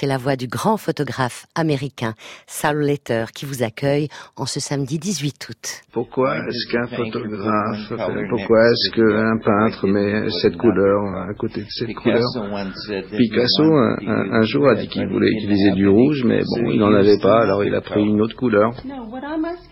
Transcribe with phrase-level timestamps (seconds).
[0.00, 2.14] c'est la voix du grand photographe américain
[2.46, 5.82] Saul Letter qui vous accueille en ce samedi 18 août.
[5.92, 7.92] Pourquoi est-ce qu'un photographe,
[8.30, 12.24] pourquoi est-ce qu'un peintre met cette couleur à côté de cette couleur
[13.14, 13.62] Picasso,
[14.06, 17.42] un, jour, a dit qu'il voulait utiliser du rouge, mais bon, il n'en avait pas,
[17.42, 18.70] alors il a pris une autre couleur.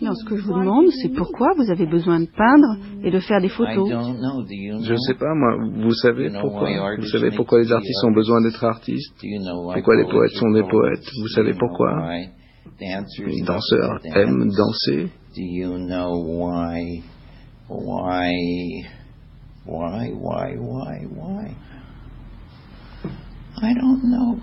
[0.03, 3.19] Non, ce que je vous demande, c'est pourquoi vous avez besoin de peindre et de
[3.19, 3.89] faire des photos?
[3.89, 6.69] Je ne sais pas, moi, vous savez pourquoi.
[6.99, 9.15] Vous savez pourquoi les artistes ont besoin d'être artistes?
[9.73, 12.11] Pourquoi les poètes sont des poètes Vous savez pourquoi?
[12.81, 15.09] Les danseurs aiment danser.
[19.69, 21.55] Why, why, why, why?
[23.61, 24.39] I don't know.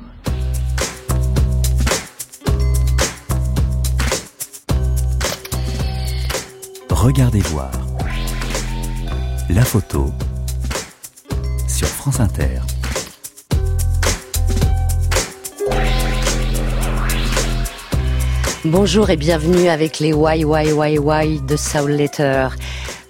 [6.89, 7.71] Regardez voir.
[9.49, 10.11] La photo
[11.67, 12.74] sur France Inter.
[18.65, 22.47] Bonjour et bienvenue avec les Why Why Why de Soul Letter.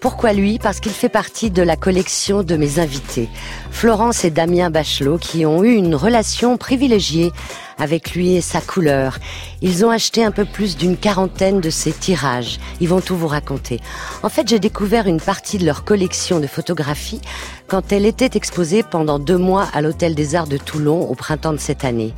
[0.02, 0.60] Pourquoi lui?
[0.60, 3.30] Parce qu'il fait partie de la collection de mes invités,
[3.72, 7.32] Florence et Damien Bachelot, qui ont eu une relation privilégiée
[7.78, 9.20] avec lui et sa couleur.
[9.62, 12.60] Ils ont acheté un peu plus d'une quarantaine de ses tirages.
[12.80, 13.80] Ils vont tout vous raconter.
[14.24, 17.22] En fait, j'ai découvert une partie de leur collection de photographies
[17.68, 21.54] quand elle était exposée pendant deux mois à l'Hôtel des Arts de Toulon au printemps
[21.54, 22.14] de cette année.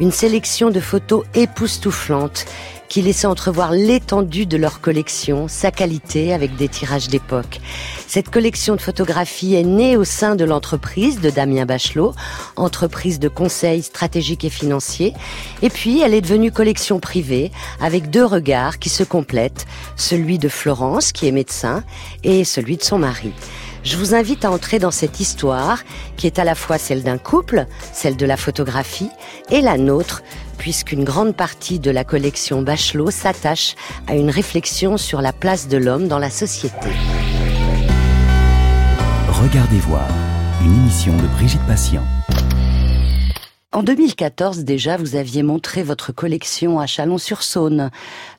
[0.00, 2.46] Une sélection de photos époustouflantes
[2.88, 7.60] qui laissait entrevoir l'étendue de leur collection, sa qualité avec des tirages d'époque.
[8.06, 12.14] Cette collection de photographies est née au sein de l'entreprise de Damien Bachelot,
[12.56, 14.97] entreprise de conseil stratégique et financier,
[15.62, 20.48] et puis elle est devenue collection privée avec deux regards qui se complètent, celui de
[20.48, 21.82] Florence qui est médecin
[22.24, 23.32] et celui de son mari.
[23.84, 25.82] Je vous invite à entrer dans cette histoire
[26.16, 29.10] qui est à la fois celle d'un couple, celle de la photographie,
[29.50, 30.22] et la nôtre,
[30.58, 33.76] puisqu'une grande partie de la collection Bachelot s'attache
[34.06, 36.88] à une réflexion sur la place de l'homme dans la société.
[39.28, 40.08] Regardez voir,
[40.64, 42.04] une émission de Brigitte Patient.
[43.70, 47.90] En 2014 déjà, vous aviez montré votre collection à Chalon-sur-Saône,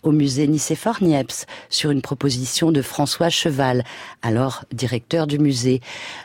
[0.01, 3.84] au musée Nicéphore Niepce, sur une proposition de François Cheval,
[4.23, 5.81] alors directeur du musée.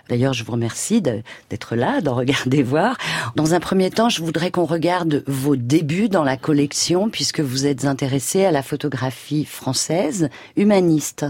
[0.09, 2.97] D'ailleurs, je vous remercie d'être là, d'en regarder voir.
[3.37, 7.67] Dans un premier temps, je voudrais qu'on regarde vos débuts dans la collection, puisque vous
[7.67, 11.27] êtes intéressé à la photographie française humaniste.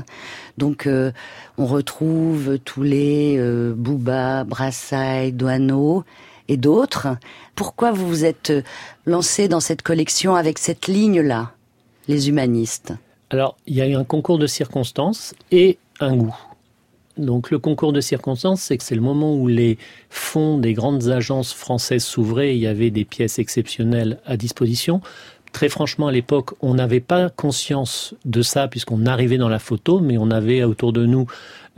[0.59, 1.11] Donc, euh,
[1.59, 6.05] on retrouve tous les euh, Bouba, Brassailles, Douaneau
[6.49, 7.09] et d'autres.
[7.55, 8.63] Pourquoi vous vous êtes euh,
[9.07, 11.53] lancé dans cette collection avec cette ligne-là,
[12.09, 12.93] les humanistes?
[13.31, 16.37] Alors, il y a eu un concours de circonstances et un goût.
[17.17, 19.79] Donc le concours de circonstances, c'est que c'est le moment où les
[20.11, 25.01] fonds des grandes agences françaises s'ouvraient, il y avait des pièces exceptionnelles à disposition.
[25.53, 30.01] Très franchement, à l'époque, on n'avait pas conscience de ça puisqu'on arrivait dans la photo,
[30.01, 31.27] mais on avait autour de nous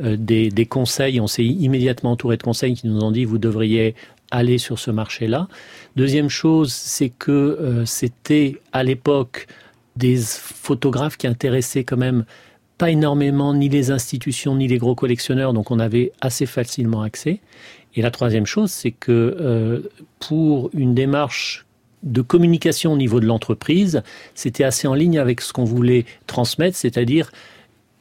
[0.02, 1.20] euh, des, des, conseils.
[1.20, 3.94] On s'est immédiatement entouré de conseils qui nous ont dit vous devriez
[4.30, 5.48] aller sur ce marché-là.
[5.96, 9.46] Deuxième chose, c'est que euh, c'était à l'époque
[9.96, 12.24] des photographes qui intéressaient quand même
[12.78, 17.40] pas énormément ni les institutions ni les gros collectionneurs, donc on avait assez facilement accès.
[17.94, 19.80] Et la troisième chose, c'est que euh,
[20.20, 21.64] pour une démarche
[22.02, 24.02] de communication au niveau de l'entreprise,
[24.34, 27.32] c'était assez en ligne avec ce qu'on voulait transmettre, c'est-à-dire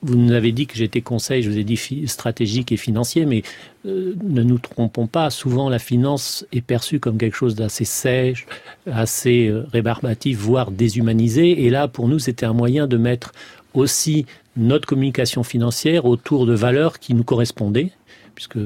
[0.02, 3.44] vous nous avez dit que j'étais conseil, je vous ai dit stratégique et financier, mais
[3.86, 8.46] euh, ne nous trompons pas, souvent la finance est perçue comme quelque chose d'assez sèche,
[8.92, 11.64] assez euh, rébarbatif, voire déshumanisé.
[11.66, 13.32] Et là, pour nous, c'était un moyen de mettre
[13.74, 14.26] aussi
[14.58, 17.92] notre communication financière autour de valeurs qui nous correspondaient,
[18.36, 18.60] puisque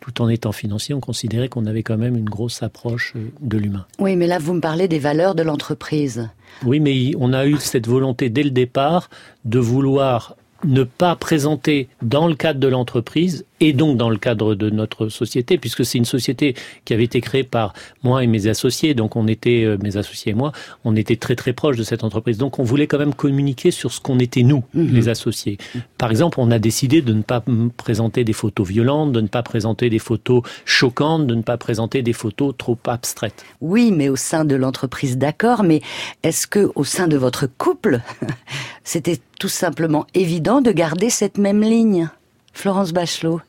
[0.00, 3.58] tout en étant financier, on considérait qu'on avait quand même une grosse approche euh, de
[3.58, 3.86] l'humain.
[3.98, 6.30] Oui, mais là, vous me parlez des valeurs de l'entreprise.
[6.64, 9.10] Oui, mais on a eu cette volonté dès le départ
[9.44, 10.34] de vouloir
[10.64, 15.08] ne pas présenter dans le cadre de l'entreprise et donc dans le cadre de notre
[15.08, 16.54] société, puisque c'est une société
[16.84, 20.32] qui avait été créée par moi et mes associés, donc on était, euh, mes associés
[20.32, 20.52] et moi,
[20.84, 22.38] on était très très proches de cette entreprise.
[22.38, 24.94] Donc on voulait quand même communiquer sur ce qu'on était nous, mhm.
[24.94, 25.58] les associés.
[25.96, 27.42] Par exemple, on a décidé de ne pas
[27.76, 32.02] présenter des photos violentes, de ne pas présenter des photos choquantes, de ne pas présenter
[32.02, 33.44] des photos trop abstraites.
[33.60, 35.80] Oui, mais au sein de l'entreprise, d'accord, mais
[36.22, 38.00] est-ce que au sein de votre couple,
[38.84, 42.08] c'était tout simplement évident de garder cette même ligne?
[42.52, 43.40] Florence Bachelot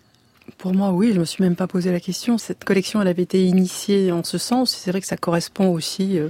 [0.57, 2.37] pour moi, oui, je me suis même pas posé la question.
[2.37, 4.71] Cette collection, elle avait été initiée en ce sens.
[4.71, 6.29] C'est vrai que ça correspond aussi euh,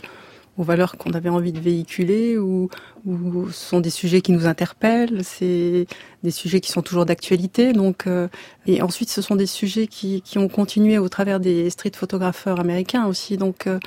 [0.60, 2.70] aux valeurs qu'on avait envie de véhiculer ou,
[3.06, 5.88] ce sont des sujets qui nous interpellent, c'est
[6.22, 7.72] des sujets qui sont toujours d'actualité.
[7.72, 8.28] Donc, euh,
[8.68, 12.60] et ensuite, ce sont des sujets qui, qui ont continué au travers des street photographeurs
[12.60, 13.38] américains aussi.
[13.38, 13.80] Donc, euh,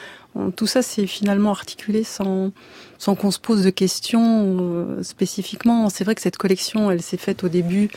[0.56, 2.52] tout ça, c'est finalement articulé sans,
[2.96, 5.90] sans qu'on se pose de questions euh, spécifiquement.
[5.90, 7.90] C'est vrai que cette collection, elle s'est faite au début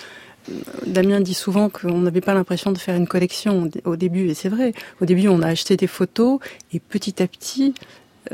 [0.86, 4.50] Damien dit souvent qu'on n'avait pas l'impression de faire une collection au début, et c'est
[4.50, 4.74] vrai.
[5.02, 6.40] Au début, on a acheté des photos,
[6.74, 7.74] et petit à petit,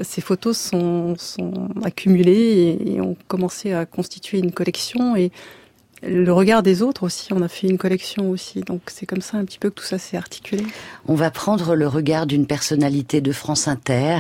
[0.03, 5.31] ces photos sont, sont accumulées et, ont commencé à constituer une collection et
[6.03, 8.61] le regard des autres aussi, on a fait une collection aussi.
[8.61, 10.65] Donc c'est comme ça un petit peu que tout ça s'est articulé.
[11.07, 14.17] On va prendre le regard d'une personnalité de France Inter.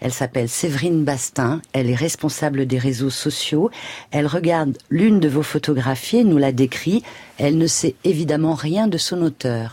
[0.00, 3.70] Elle s'appelle Séverine Bastin, elle est responsable des réseaux sociaux.
[4.10, 7.02] Elle regarde l'une de vos photographies et nous la décrit.
[7.38, 9.72] Elle ne sait évidemment rien de son auteur.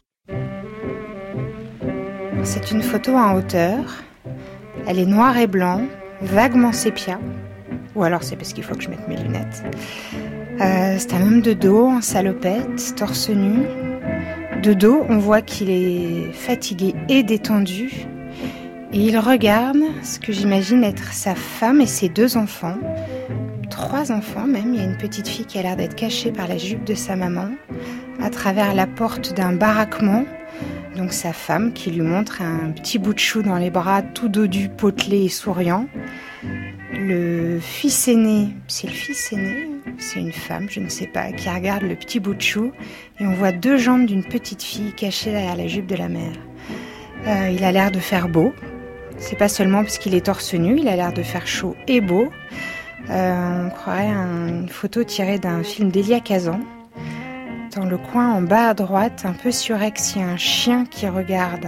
[2.43, 4.03] C'est une photo en hauteur
[4.89, 5.81] elle est noire et blanc,
[6.21, 7.19] vaguement sépia.
[7.95, 9.63] Ou alors c'est parce qu'il faut que je mette mes lunettes.
[10.61, 13.65] Euh, c'est un homme de dos en salopette, torse nu.
[14.63, 18.07] De dos, on voit qu'il est fatigué et détendu.
[18.93, 22.77] Et il regarde ce que j'imagine être sa femme et ses deux enfants.
[23.69, 24.73] Trois enfants même.
[24.73, 26.95] Il y a une petite fille qui a l'air d'être cachée par la jupe de
[26.95, 27.49] sa maman
[28.21, 30.25] à travers la porte d'un baraquement
[30.97, 34.29] donc sa femme qui lui montre un petit bout de chou dans les bras, tout
[34.29, 35.87] dodu, potelé et souriant.
[36.91, 39.69] Le fils aîné, c'est le fils aîné,
[39.99, 42.71] c'est une femme, je ne sais pas, qui regarde le petit bout de chou
[43.19, 46.33] et on voit deux jambes d'une petite fille cachée derrière la jupe de la mère.
[47.27, 48.53] Euh, il a l'air de faire beau.
[49.17, 52.01] C'est pas seulement parce qu'il est torse nu, il a l'air de faire chaud et
[52.01, 52.29] beau.
[53.09, 56.59] Euh, on croirait une photo tirée d'un film d'Elia Kazan
[57.77, 60.85] dans le coin en bas à droite, un peu surex, il y a un chien
[60.85, 61.67] qui regarde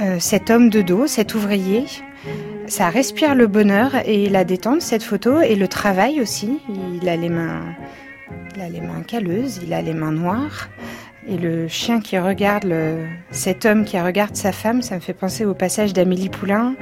[0.00, 1.84] euh, cet homme de dos, cet ouvrier.
[2.66, 6.58] Ça respire le bonheur et la détente, cette photo, et le travail aussi.
[7.00, 7.62] Il a les mains,
[8.56, 10.68] il a les mains calleuses, il a les mains noires.
[11.28, 12.72] Et le chien qui regarde
[13.32, 16.74] cet homme qui regarde sa femme, ça me fait penser au passage d'Amélie Poulain,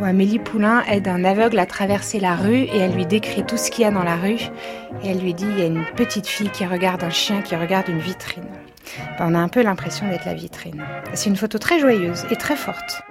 [0.00, 3.58] où Amélie Poulain aide un aveugle à traverser la rue et elle lui décrit tout
[3.58, 4.40] ce qu'il y a dans la rue.
[5.02, 7.56] Et elle lui dit, il y a une petite fille qui regarde un chien qui
[7.56, 8.44] regarde une vitrine.
[9.18, 10.82] Ben, on a un peu l'impression d'être la vitrine.
[11.12, 13.02] C'est une photo très joyeuse et très forte.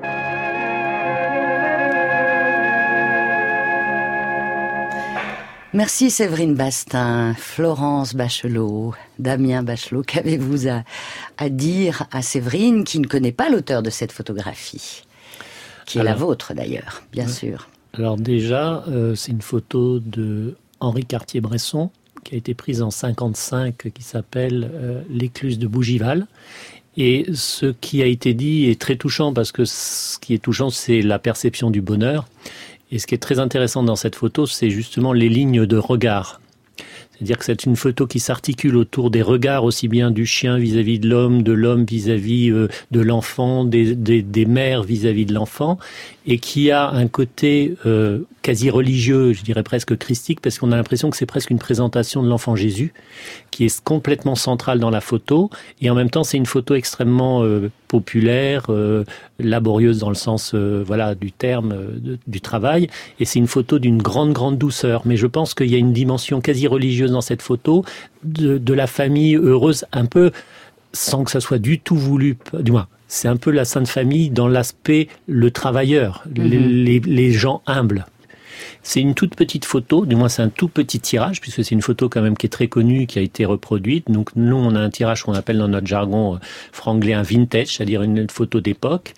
[5.73, 10.03] Merci Séverine Bastin, Florence Bachelot, Damien Bachelot.
[10.03, 15.01] Qu'avez-vous à, dire à Séverine qui ne connaît pas l'auteur de cette photographie
[15.87, 17.69] Qui est la vôtre d'ailleurs, bien sûr?
[17.93, 21.89] Alors déjà, euh, c'est une photo de Henri Cartier-Bresson
[22.23, 26.27] qui a été prise en 55, qui s'appelle euh, L'écluse de Bougival.
[26.95, 30.69] Et ce qui a été dit est très touchant parce que ce qui est touchant,
[30.69, 32.27] c'est la perception du bonheur.
[32.93, 36.39] Et ce qui est très intéressant dans cette photo, c'est justement les lignes de regard.
[37.13, 40.99] C'est-à-dire que c'est une photo qui s'articule autour des regards aussi bien du chien vis-à-vis
[40.99, 45.79] de l'homme, de l'homme vis-à-vis euh, de l'enfant, des, mères vis-à-vis de l'enfant,
[46.27, 50.75] et qui a un côté euh, quasi religieux, je dirais presque christique, parce qu'on a
[50.75, 52.93] l'impression que c'est presque une présentation de l'enfant Jésus,
[53.55, 55.49] qui est complètement centrale dans la photo,
[55.81, 59.03] et en même temps c'est une photo extrêmement euh, populaire, euh,
[59.39, 61.75] laborieuse dans le sens voilà du terme
[62.27, 62.89] du travail,
[63.19, 65.03] et c'est une photo d'une grande grande douceur.
[65.05, 67.83] Mais je pense qu'il y a une dimension quasi religieuse dans cette photo
[68.23, 70.31] de, de la famille heureuse, un peu
[70.93, 74.31] sans que ça soit du tout voulu, du moins c'est un peu la Sainte Famille
[74.31, 77.01] dans l'aspect le travailleur, mhm.
[77.05, 78.07] les, gens humbles.
[78.83, 81.81] C'est une toute petite photo, du moins c'est un tout petit tirage, puisque c'est une
[81.81, 84.11] photo quand même qui est très connue, qui a été reproduite.
[84.11, 86.37] Donc nous, on a un tirage qu'on appelle dans notre jargon euh,
[86.71, 89.13] franglais un vintage, c'est-à-dire une photo d'époque.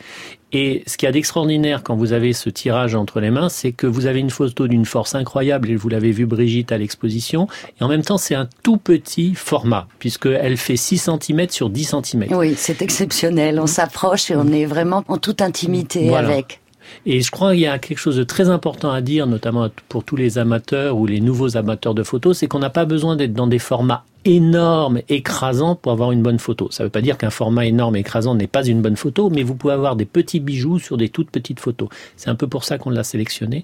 [0.51, 3.87] Et ce qui a d'extraordinaire quand vous avez ce tirage entre les mains, c'est que
[3.87, 7.47] vous avez une photo d'une force incroyable, et vous l'avez vu Brigitte à l'exposition,
[7.79, 11.95] et en même temps c'est un tout petit format, puisqu'elle fait 6 cm sur 10
[12.03, 12.25] cm.
[12.31, 16.61] Oui, c'est exceptionnel, on s'approche et on est vraiment en toute intimité avec.
[17.05, 20.03] Et je crois qu'il y a quelque chose de très important à dire, notamment pour
[20.03, 23.33] tous les amateurs ou les nouveaux amateurs de photos, c'est qu'on n'a pas besoin d'être
[23.33, 26.67] dans des formats énormes, écrasants pour avoir une bonne photo.
[26.71, 29.43] Ça ne veut pas dire qu'un format énorme, écrasant n'est pas une bonne photo, mais
[29.43, 31.89] vous pouvez avoir des petits bijoux sur des toutes petites photos.
[32.17, 33.63] C'est un peu pour ça qu'on l'a sélectionné.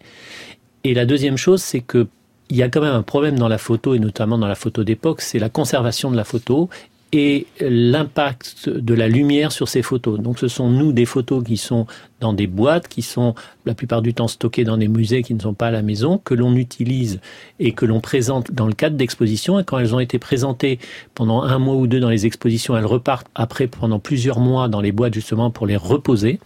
[0.83, 2.07] Et la deuxième chose, c'est que
[2.51, 4.83] il y a quand même un problème dans la photo et notamment dans la photo
[4.83, 6.69] d'époque, c'est la conservation de la photo
[7.13, 10.19] et l'impact de la lumière sur ces photos.
[10.19, 11.85] Donc ce sont nous des photos qui sont
[12.21, 15.39] dans des boîtes, qui sont la plupart du temps stockées dans des musées qui ne
[15.39, 17.19] sont pas à la maison, que l'on utilise
[17.59, 19.59] et que l'on présente dans le cadre d'expositions.
[19.59, 20.79] Et quand elles ont été présentées
[21.13, 24.81] pendant un mois ou deux dans les expositions, elles repartent après pendant plusieurs mois dans
[24.81, 26.39] les boîtes justement pour les reposer.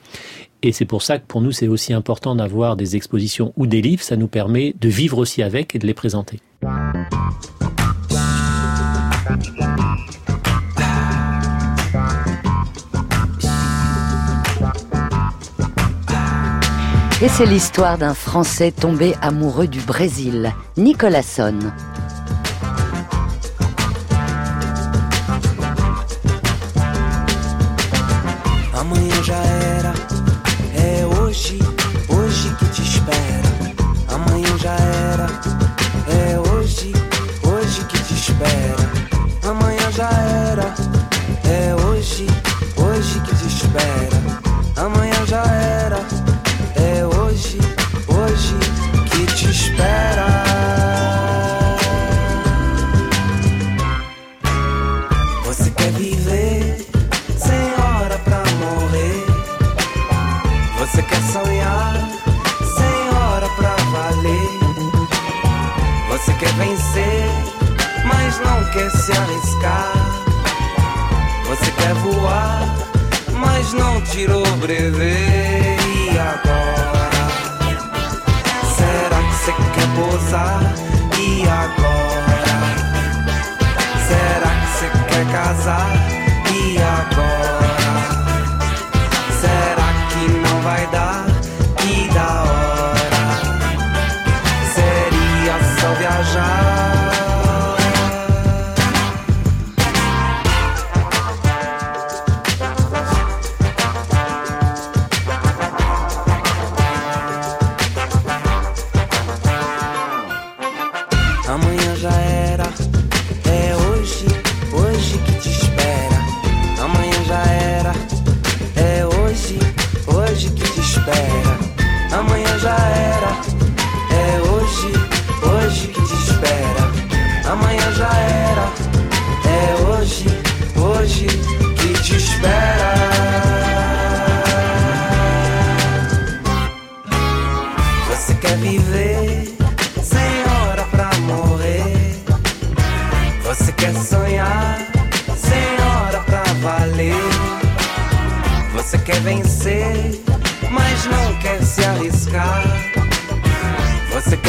[0.63, 3.83] Et c'est pour ça que pour nous, c'est aussi important d'avoir des expositions ou des
[3.83, 4.01] livres.
[4.01, 6.39] Ça nous permet de vivre aussi avec et de les présenter.
[17.21, 21.59] Et c'est l'histoire d'un Français tombé amoureux du Brésil, Nicolas Son.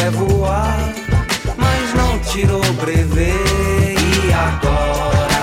[0.06, 0.78] Quer voar,
[1.56, 3.34] mas não tirou brevet?
[4.24, 5.42] E agora?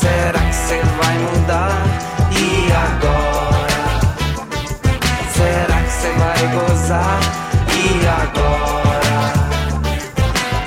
[0.00, 1.84] Será que você vai mudar?
[2.30, 3.84] E agora?
[5.34, 7.20] Será que você vai gozar?
[7.76, 9.32] E agora?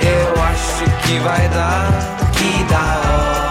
[0.02, 1.90] Eu acho que vai dar,
[2.32, 3.45] que da hora.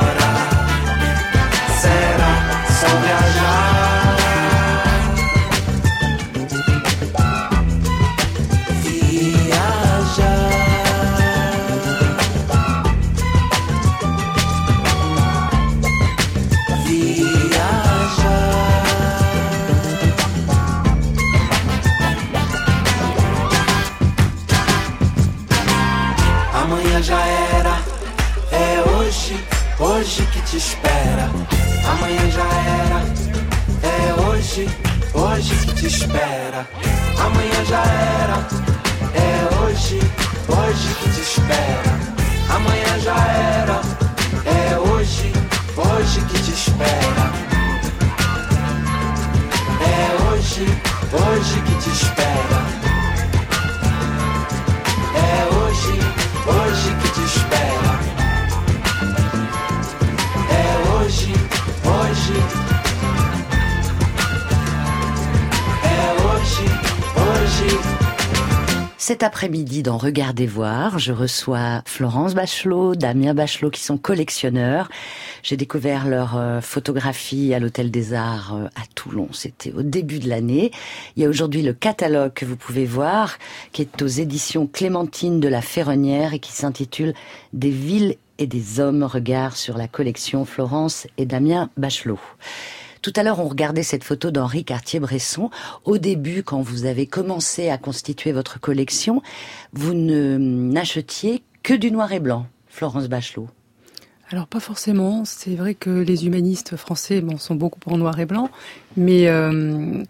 [37.67, 38.47] Já era,
[39.13, 39.99] é hoje,
[40.47, 41.64] hoje que te espera.
[69.25, 74.87] Après-midi, dans Regardez voir, je reçois Florence Bachelot, Damien Bachelot, qui sont collectionneurs.
[75.41, 79.27] J'ai découvert leur euh, photographie à l'Hôtel des Arts euh, à Toulon.
[79.31, 80.71] C'était au début de l'année.
[81.15, 83.39] Il y a aujourd'hui le catalogue que vous pouvez voir,
[83.71, 87.15] qui est aux éditions Clémentine de la Ferronnière et qui s'intitule
[87.51, 92.19] Des villes et des hommes, regard sur la collection Florence et Damien Bachelot.
[93.05, 95.51] Tout à l'heure, on regardait cette photo d'Henri Cartier-Bresson.
[95.83, 99.21] Au début, quand vous avez commencé à constituer votre collection,
[99.73, 103.47] vous ne n'achetiez que du noir et blanc, Florence Bachelot.
[104.31, 105.23] Alors pas forcément.
[105.23, 108.49] C'est vrai que les humanistes français sont beaucoup pour noir et blanc,
[108.97, 110.03] mais euh,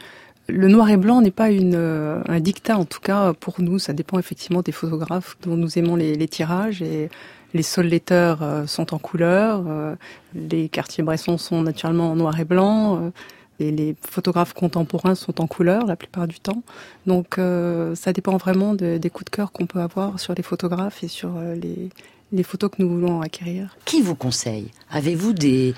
[0.47, 3.77] le noir et blanc n'est pas euh, un dictat, en tout cas pour nous.
[3.77, 7.09] Ça dépend effectivement des photographes dont nous aimons les, les tirages et
[7.55, 8.35] les Sol Letter
[8.67, 9.95] sont en couleur, euh,
[10.35, 13.11] les Cartier-Bresson sont naturellement en noir et blanc.
[13.59, 16.61] Et les photographes contemporains sont en couleur la plupart du temps.
[17.05, 21.03] Donc euh, ça dépend vraiment des coups de cœur qu'on peut avoir sur les photographes
[21.03, 21.89] et sur euh, les,
[22.33, 23.77] les photos que nous voulons acquérir.
[23.85, 24.71] Qui vous conseille?
[24.89, 25.73] Avez-vous des,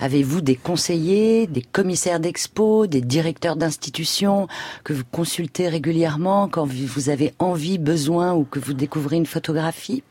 [0.00, 4.48] avez-vous des conseillers, des commissaires d'expo, des directeurs d'institutions
[4.82, 10.02] que vous consultez régulièrement quand vous avez envie, besoin ou que vous découvrez une photographie?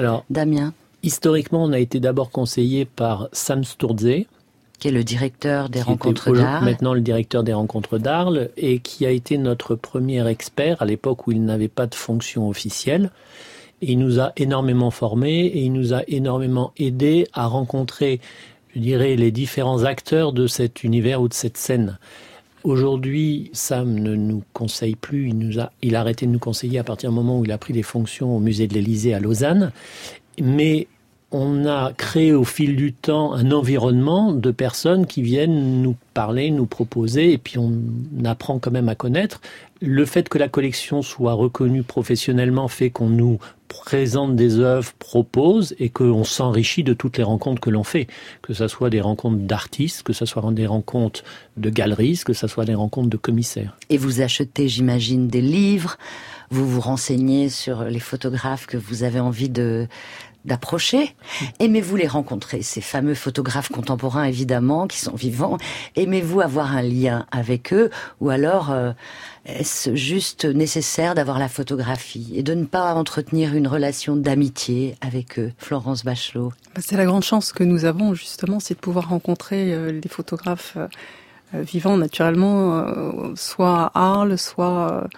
[0.00, 4.24] Alors, Damien Historiquement, on a été d'abord conseillé par Sam Sturze,
[4.78, 6.64] qui est le directeur des rencontres d'Arles.
[6.64, 11.26] Maintenant le directeur des rencontres d'Arles et qui a été notre premier expert à l'époque
[11.26, 13.10] où il n'avait pas de fonction officielle.
[13.82, 18.22] il nous a énormément formés et il nous a énormément aidé à rencontrer,
[18.74, 21.98] je dirais, les différents acteurs de cet univers ou de cette scène.
[22.62, 25.32] Aujourd'hui, Sam ne nous conseille plus.
[25.82, 27.82] Il a arrêté de nous conseiller à partir du moment où il a pris des
[27.82, 29.72] fonctions au musée de l'Élysée à Lausanne.
[30.40, 30.86] Mais
[31.32, 36.50] on a créé au fil du temps un environnement de personnes qui viennent nous parler,
[36.50, 37.72] nous proposer, et puis on
[38.24, 39.40] apprend quand même à connaître.
[39.80, 45.74] Le fait que la collection soit reconnue professionnellement fait qu'on nous présente des œuvres, propose,
[45.78, 48.08] et qu'on s'enrichit de toutes les rencontres que l'on fait.
[48.42, 51.22] Que ce soit des rencontres d'artistes, que ce soit des rencontres
[51.56, 53.76] de galeristes, que ce soit des rencontres de commissaires.
[53.88, 55.96] Et vous achetez, j'imagine, des livres,
[56.50, 59.86] vous vous renseignez sur les photographes que vous avez envie de
[60.44, 61.14] d'approcher.
[61.58, 65.58] Aimez-vous les rencontrer, ces fameux photographes contemporains évidemment, qui sont vivants?
[65.96, 67.90] Aimez-vous avoir un lien avec eux?
[68.20, 68.92] Ou alors euh,
[69.44, 75.38] est-ce juste nécessaire d'avoir la photographie et de ne pas entretenir une relation d'amitié avec
[75.38, 75.52] eux?
[75.58, 76.52] Florence Bachelot.
[76.74, 80.08] Bah, C'est la grande chance que nous avons justement, c'est de pouvoir rencontrer euh, les
[80.08, 80.88] photographes euh,
[81.52, 85.08] vivants naturellement, soit à Arles, soit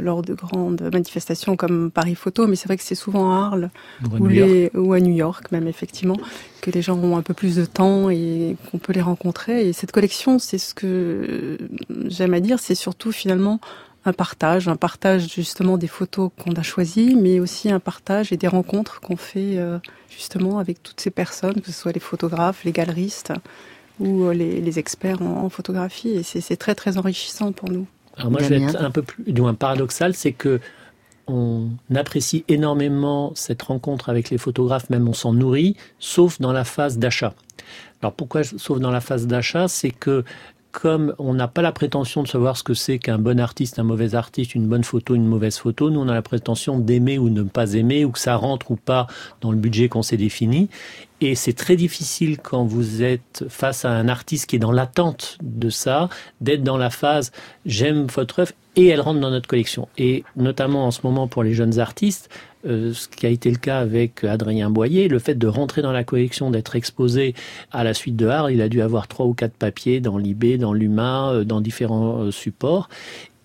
[0.00, 3.70] lors de grandes manifestations comme Paris Photo, mais c'est vrai que c'est souvent à Arles
[4.18, 6.16] ou, les, ou, à New York même effectivement
[6.60, 9.68] que les gens ont un peu plus de temps et qu'on peut les rencontrer.
[9.68, 11.58] Et cette collection, c'est ce que
[12.06, 13.60] j'aime à dire, c'est surtout finalement
[14.04, 18.36] un partage, un partage justement des photos qu'on a choisies, mais aussi un partage et
[18.36, 22.64] des rencontres qu'on fait euh, justement avec toutes ces personnes, que ce soit les photographes,
[22.64, 23.32] les galeristes
[23.98, 26.10] ou euh, les, experts en photographie.
[26.10, 27.86] Et c'est très très enrichissant pour nous.
[28.20, 30.60] Alors moi, je vais être un peu plus, du moins paradoxal, c'est que
[31.26, 36.64] on apprécie énormément cette rencontre avec les photographes, même on s'en nourrit, sauf dans la
[36.64, 37.34] phase d'achat.
[38.02, 40.24] Alors pourquoi sauf dans la phase d'achat C'est que
[40.72, 43.82] comme on n'a pas la prétention de savoir ce que c'est qu'un bon artiste, un
[43.82, 47.28] mauvais artiste, une bonne photo, une mauvaise photo, nous on a la prétention d'aimer ou
[47.28, 49.06] de ne pas aimer, ou que ça rentre ou pas
[49.40, 50.68] dans le budget qu'on s'est défini.
[51.20, 55.36] Et c'est très difficile quand vous êtes face à un artiste qui est dans l'attente
[55.42, 56.08] de ça,
[56.40, 57.30] d'être dans la phase
[57.66, 59.88] j'aime votre œuvre et elle rentre dans notre collection.
[59.98, 62.30] Et notamment en ce moment pour les jeunes artistes,
[62.66, 65.92] euh, ce qui a été le cas avec Adrien Boyer, le fait de rentrer dans
[65.92, 67.34] la collection, d'être exposé
[67.70, 70.58] à la suite de Art, il a dû avoir trois ou quatre papiers dans l'IB,
[70.58, 72.88] dans l'UMA, euh, dans différents euh, supports.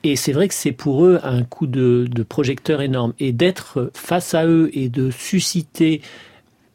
[0.03, 3.13] Et c'est vrai que c'est pour eux un coup de, de projecteur énorme.
[3.19, 6.01] Et d'être face à eux et de susciter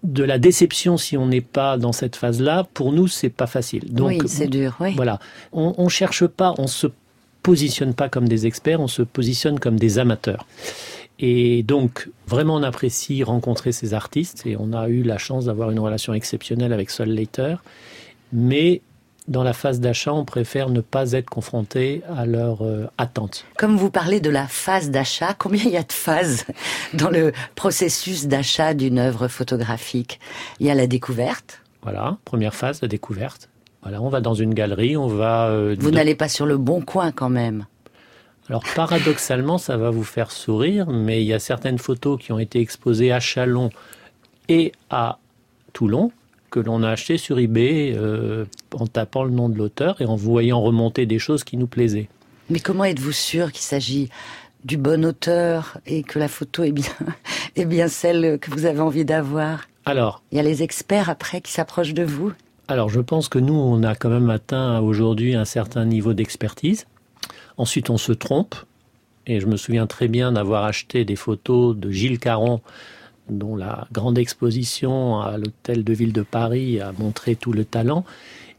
[0.02, 3.92] de la déception si on n'est pas dans cette phase-là, pour nous, c'est pas facile.
[3.92, 4.76] Donc, oui, c'est dur.
[4.80, 4.94] Oui.
[4.96, 5.18] Voilà,
[5.52, 6.86] on, on cherche pas, on se
[7.42, 10.46] positionne pas comme des experts, on se positionne comme des amateurs.
[11.18, 15.70] Et donc, vraiment, on apprécie rencontrer ces artistes et on a eu la chance d'avoir
[15.70, 17.56] une relation exceptionnelle avec Sol Later.
[18.32, 18.80] Mais
[19.30, 23.46] dans la phase d'achat, on préfère ne pas être confronté à leurs euh, attentes.
[23.56, 26.44] Comme vous parlez de la phase d'achat, combien il y a de phases
[26.94, 30.18] dans le processus d'achat d'une œuvre photographique?
[30.58, 31.62] Il y a la découverte.
[31.82, 33.48] Voilà, première phase, la découverte.
[33.82, 35.46] Voilà, on va dans une galerie, on va.
[35.46, 37.66] Euh, vous n'allez pas sur le bon coin quand même.
[38.48, 42.40] Alors paradoxalement, ça va vous faire sourire, mais il y a certaines photos qui ont
[42.40, 43.70] été exposées à Chalon
[44.48, 45.18] et à
[45.72, 46.10] Toulon
[46.50, 50.16] que l'on a achetées sur eBay euh, en tapant le nom de l'auteur et en
[50.16, 52.08] voyant remonter des choses qui nous plaisaient.
[52.48, 54.10] Mais comment êtes-vous sûr qu'il s'agit
[54.64, 56.92] du bon auteur et que la photo est bien,
[57.56, 59.66] est bien celle que vous avez envie d'avoir?
[59.84, 62.32] Alors, il y a les experts après qui s'approchent de vous?
[62.68, 66.86] Alors, je pense que nous, on a quand même atteint aujourd'hui un certain niveau d'expertise.
[67.56, 68.54] Ensuite, on se trompe.
[69.26, 72.60] Et je me souviens très bien d'avoir acheté des photos de Gilles Caron,
[73.30, 78.04] dont la grande exposition à l'hôtel de ville de Paris a montré tout le talent.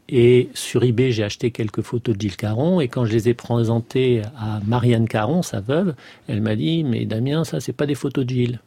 [0.08, 2.80] Et sur eBay, j'ai acheté quelques photos de Gilles Caron.
[2.80, 5.94] Et quand je les ai présentées à Marianne Caron, sa veuve,
[6.28, 8.60] elle m'a dit Mais Damien, ça, c'est pas des photos de Gilles.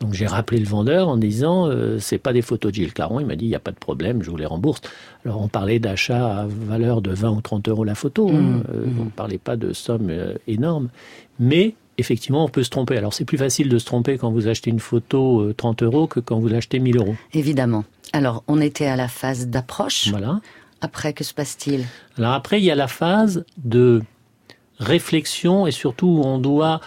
[0.00, 3.20] Donc j'ai rappelé le vendeur en disant euh, c'est pas des photos de Gilles Caron.
[3.20, 4.80] Il m'a dit il n'y a pas de problème, je vous les rembourse.
[5.26, 8.30] Alors on parlait d'achat à valeur de 20 ou 30 euros la photo.
[8.30, 8.32] Hein.
[8.32, 9.00] Mmh, euh, mmh.
[9.00, 10.88] On ne parlait pas de sommes euh, énormes.
[11.38, 12.96] Mais effectivement, on peut se tromper.
[12.96, 16.18] Alors c'est plus facile de se tromper quand vous achetez une photo 30 euros que
[16.18, 17.14] quand vous l'achetez 1000 euros.
[17.32, 17.84] Évidemment.
[18.12, 20.08] Alors on était à la phase d'approche.
[20.08, 20.40] Voilà.
[20.80, 21.84] Après, que se passe-t-il?
[22.16, 24.02] Alors après, il y a la phase de
[24.78, 26.80] réflexion et surtout où on doit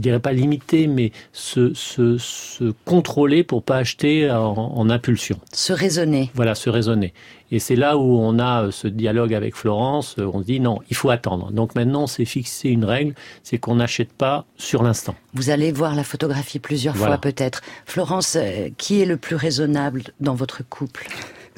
[0.00, 5.38] je dirais pas limiter, mais se, se, se contrôler pour pas acheter en, en, impulsion.
[5.52, 6.30] Se raisonner.
[6.34, 7.12] Voilà, se raisonner.
[7.52, 10.16] Et c'est là où on a euh, ce dialogue avec Florence.
[10.18, 11.52] Euh, on se dit non, il faut attendre.
[11.52, 15.14] Donc maintenant, c'est fixé une règle, c'est qu'on n'achète pas sur l'instant.
[15.34, 17.16] Vous allez voir la photographie plusieurs voilà.
[17.16, 17.60] fois peut-être.
[17.84, 21.08] Florence, euh, qui est le plus raisonnable dans votre couple?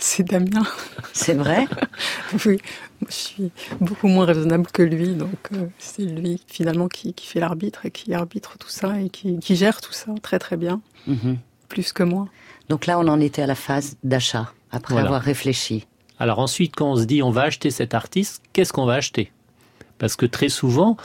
[0.03, 0.65] C'est Damien.
[1.13, 1.67] C'est vrai
[2.47, 2.59] Oui,
[3.09, 7.41] je suis beaucoup moins raisonnable que lui, donc euh, c'est lui finalement qui, qui fait
[7.41, 10.81] l'arbitre et qui arbitre tout ça et qui, qui, gère tout ça très très bien,
[11.07, 11.37] mm -hmm.
[11.69, 12.27] plus que moi.
[12.69, 15.09] Donc là, on en était à la phase d'achat, après voilà.
[15.09, 15.87] avoir réfléchi.
[16.19, 19.33] Alors ensuite, quand on se dit on va acheter cet artiste, qu'est-ce qu'on va acheter?
[19.99, 20.97] Parce que très souvent,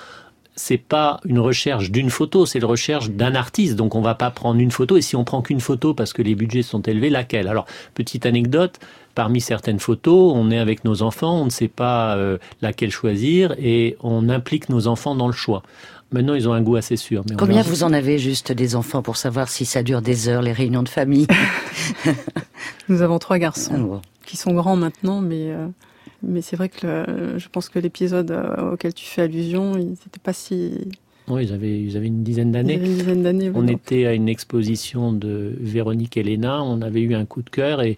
[0.57, 3.75] c'est pas une recherche d'une photo, c'est la recherche d'un artiste.
[3.75, 4.97] Donc on va pas prendre une photo.
[4.97, 7.47] Et si on prend qu'une photo parce que les budgets sont élevés, laquelle?
[7.47, 8.79] Alors petite anecdote.
[9.15, 13.55] Parmi certaines photos, on est avec nos enfants, on ne sait pas euh, laquelle choisir
[13.57, 15.63] et on implique nos enfants dans le choix.
[16.11, 17.23] Maintenant, ils ont un goût assez sûr.
[17.27, 20.43] Mais Combien vous en avez juste des enfants pour savoir si ça dure des heures,
[20.43, 21.25] les réunions de famille?
[22.89, 24.01] Nous avons trois garçons ah bon.
[24.23, 25.67] qui sont grands maintenant, mais euh,
[26.23, 28.31] mais c'est vrai que le, je pense que l'épisode
[28.71, 30.73] auquel tu fais allusion, ils n'étaient pas si.
[31.27, 32.77] Oui, ils avaient, ils avaient une dizaine d'années.
[32.77, 33.51] d'années.
[33.53, 36.63] On était à une exposition de Véronique Elena.
[36.63, 37.97] On avait eu un coup de cœur et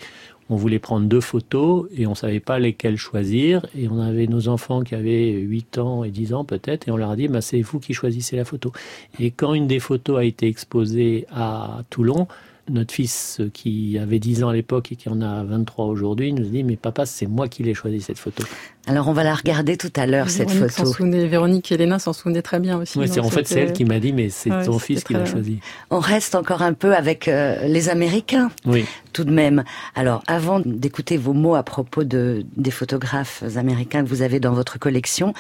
[0.49, 3.67] on voulait prendre deux photos et on savait pas lesquelles choisir.
[3.77, 6.97] Et on avait nos enfants qui avaient 8 ans et 10 ans peut-être et on
[6.97, 8.71] leur a dit, bah, c'est vous qui choisissez la photo.
[9.19, 12.27] Et quand une des photos a été exposée à Toulon,
[12.69, 16.45] notre fils qui avait 10 ans à l'époque et qui en a 23 aujourd'hui nous
[16.45, 18.43] dit mais papa c'est moi qui l'ai choisi cette photo.
[18.87, 20.91] Alors on va la regarder tout à l'heure cette photo.
[20.91, 22.99] Souvenait, Véronique et Elena s'en souvenaient très bien aussi.
[23.07, 25.25] C'est en fait c'est elle qui m'a dit mais c'est ouais, ton fils qui l'a
[25.25, 25.59] choisi.
[25.91, 28.49] On reste encore un peu avec euh, les Américains.
[28.65, 28.85] Oui.
[29.13, 29.63] Tout de même.
[29.95, 34.53] Alors avant d'écouter vos mots à propos de des photographes américains que vous avez dans
[34.53, 35.33] votre collection,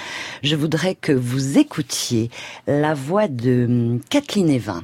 [0.43, 2.29] je voudrais que vous écoutiez
[2.67, 4.83] la voix de hum, Kathleen Evin.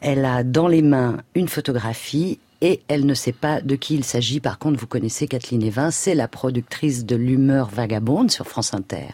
[0.00, 4.04] Elle a dans les mains une photographie et elle ne sait pas de qui il
[4.04, 4.40] s'agit.
[4.40, 9.08] Par contre, vous connaissez Kathleen Evin, c'est la productrice de L'humeur vagabonde sur France Inter.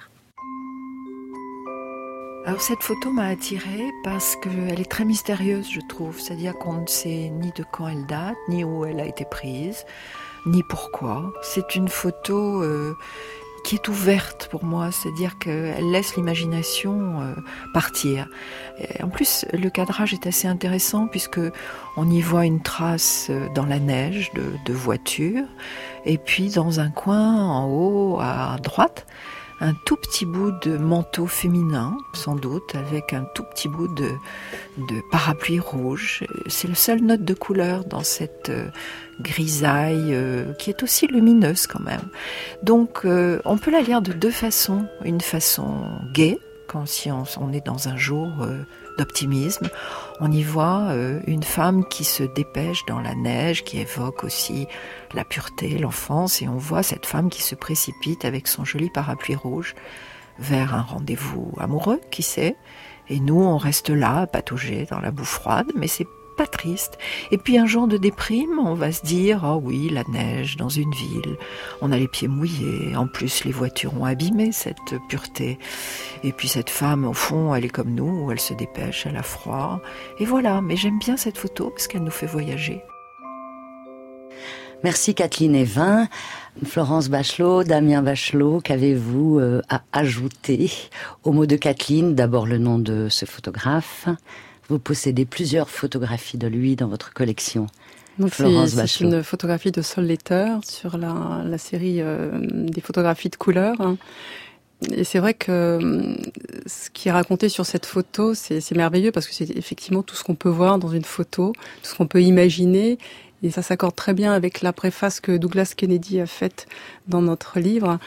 [2.47, 6.21] Alors cette photo m'a attirée parce qu'elle est très mystérieuse, je trouve.
[6.21, 9.85] C'est-à-dire qu'on ne sait ni de quand elle date, ni où elle a été prise,
[10.47, 11.33] ni pourquoi.
[11.43, 12.95] C'est une photo euh,
[13.65, 17.35] qui est ouverte pour moi, c'est-à-dire qu'elle laisse l'imagination euh,
[17.73, 18.29] partir.
[19.03, 21.41] En plus, le cadrage est assez intéressant puisque
[21.97, 25.45] on y voit une trace euh, dans la neige de, de voiture,
[26.05, 29.07] et puis dans un coin en haut à droite,
[29.61, 34.13] un tout petit bout de manteau féminin, sans doute, avec un tout petit bout de,
[35.11, 36.25] parapluie rouge.
[36.47, 38.69] C'est la seule note de couleur dans cette euh,
[39.21, 42.09] grisaille euh, qui est aussi lumineuse quand même.
[42.63, 44.87] Donc euh, on peut la lire de deux façons.
[45.05, 48.29] Une façon gaie, quand si on, est dans un jour
[48.97, 49.69] d'optimisme,
[50.21, 54.67] on y voit euh, une femme qui se dépêche dans la neige, qui évoque aussi
[55.15, 59.35] la pureté, l'enfance, et on voit cette femme qui se précipite avec son joli parapluie
[59.35, 59.75] rouge
[60.39, 62.57] vers un rendez-vous amoureux, qui sait?
[63.09, 66.99] Et nous, on reste là, pataugés dans la boue froide, mais c'est pas triste.
[67.31, 70.69] Et puis un jour de déprime, on va se dire oh oui, la neige dans
[70.69, 71.37] une ville,
[71.81, 75.59] on a les pieds mouillés, en plus les voitures ont abîmé cette pureté.
[76.25, 79.23] Et puis cette femme, au fond, elle est comme nous, elle se dépêche, elle a
[79.23, 79.81] froid.
[80.19, 82.83] Et voilà, mais j'aime bien cette photo parce qu'elle nous fait voyager.
[84.83, 86.09] Merci Kathleen Evin.
[86.65, 90.71] Florence Bachelot, Damien Bachelot, qu'avez-vous euh, à ajouter
[91.23, 92.15] au mot de Kathleen?
[92.15, 94.09] D'abord le nom de ce photographe.
[94.71, 97.67] Vous possédez plusieurs photographies de lui dans votre collection.
[98.33, 103.75] C'est une photographie de Sol Letter sur la, la série euh, des photographies de couleur.
[104.93, 106.15] Et c'est vrai que euh,
[106.67, 110.25] ce qui est raconté sur cette photo, c'est merveilleux parce que c'est effectivement tout ce
[110.25, 111.53] qu'on peut voir dans une photo,
[111.83, 112.99] tout ce qu'on peut imaginer.
[113.43, 116.67] Et ça s'accorde très bien avec la préface que Douglas Kennedy a faite
[117.09, 117.99] dans notre livre,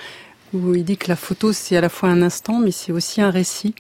[0.54, 3.22] où il dit que la photo, c'est à la fois un instant, mais c'est aussi
[3.22, 3.74] un récit.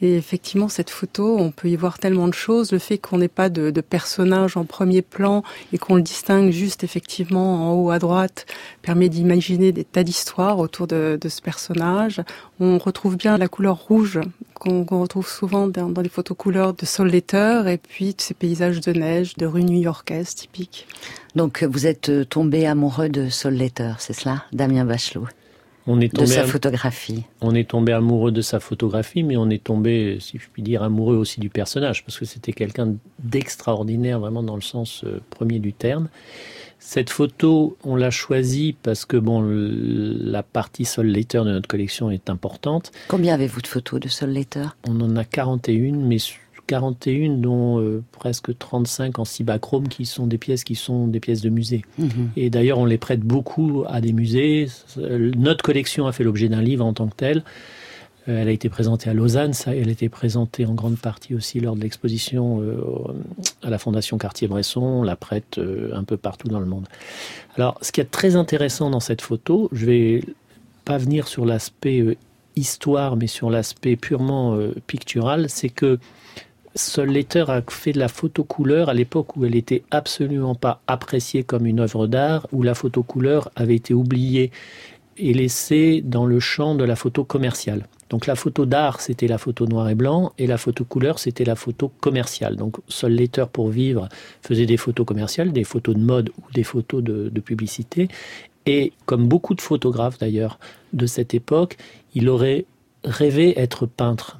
[0.00, 2.72] Et effectivement, cette photo, on peut y voir tellement de choses.
[2.72, 6.50] Le fait qu'on n'ait pas de, de, personnage en premier plan et qu'on le distingue
[6.50, 8.46] juste effectivement en haut à droite
[8.82, 12.22] permet d'imaginer des tas d'histoires autour de, de, ce personnage.
[12.60, 14.20] On retrouve bien la couleur rouge
[14.54, 18.34] qu'on qu retrouve souvent dans, dans, les photos couleurs de Sol Letter et puis ces
[18.34, 20.86] paysages de neige, de rue new-yorkaise typiques.
[21.34, 25.26] Donc vous êtes tombé amoureux de Sol Letter, c'est cela, Damien Bachelot?
[25.88, 27.24] On est tombé de sa photographie.
[27.40, 30.82] On est tombé amoureux de sa photographie, mais on est tombé, si je puis dire,
[30.82, 35.58] amoureux aussi du personnage, parce que c'était quelqu'un d'extraordinaire, vraiment dans le sens euh, premier
[35.60, 36.08] du terme.
[36.78, 42.10] Cette photo, on l'a choisie parce que bon, la partie Sol Later de notre collection
[42.10, 42.92] est importante.
[43.08, 46.18] Combien avez-vous de photos de Sol Later On en a 41, mais
[46.68, 51.40] 41 dont euh, presque 35 en cibachrome qui sont des pièces qui sont des pièces
[51.40, 51.82] de musée.
[51.98, 52.30] Mhm.
[52.36, 54.68] Et d'ailleurs, on les prête beaucoup à des musées.
[54.96, 57.38] Notre collection a fait l'objet d'un livre en tant que tel.
[58.28, 61.34] Euh, elle a été présentée à Lausanne, ça, elle a été présentée en grande partie
[61.34, 62.76] aussi lors de l'exposition euh,
[63.62, 65.58] à la Fondation Cartier-Bresson, on la prête
[65.92, 66.86] un peu partout dans le monde.
[67.56, 70.22] Alors, ce qui est très intéressant dans cette photo, je vais
[70.84, 72.18] pas venir sur l'aspect
[72.56, 75.98] histoire, mais sur l'aspect purement pictural, c'est que
[76.78, 80.80] Sol Letter a fait de la photo couleur à l'époque où elle était absolument pas
[80.86, 84.52] appréciée comme une œuvre d'art, où la photo couleur avait été oubliée
[85.16, 87.88] et laissée dans le champ de la photo commerciale.
[88.10, 91.44] Donc la photo d'art, c'était la photo noir et blanc, et la photo couleur, c'était
[91.44, 92.54] la photo commerciale.
[92.54, 94.08] Donc Sol Letter, pour vivre,
[94.42, 98.06] faisait des photos commerciales, des photos de mode ou des photos de, de publicité.
[98.66, 100.60] Et comme beaucoup de photographes d'ailleurs
[100.92, 101.76] de cette époque,
[102.14, 102.66] il aurait
[103.04, 104.38] rêvé être peintre.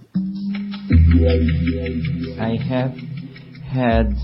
[2.40, 2.94] I have
[3.70, 4.14] had,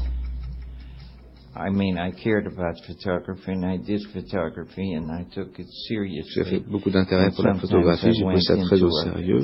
[1.55, 6.31] I mean, I cared about photography and I did photography and I took it seriously.
[6.35, 9.41] J'ai fait beaucoup d'intérêt pour la photographie, j'ai pris ça très au sérieux.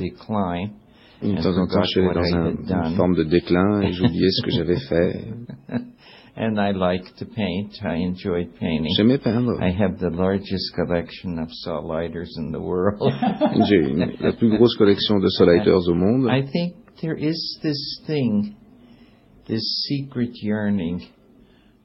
[1.22, 4.42] De temps en temps, je suis dans un, une forme de déclin et j'oubliais ce
[4.42, 5.24] que j'avais fait.
[6.40, 7.74] And I like to paint.
[7.85, 8.94] I enjoy painting.
[8.98, 9.61] J'aimais peindre.
[9.61, 12.98] I have the largest collection of saw lighters in the world.
[13.68, 13.83] J'ai
[14.18, 16.31] la plus grosse collection de saw lighters au monde.
[16.31, 18.57] I think there is this thing,
[19.46, 21.07] this secret yearning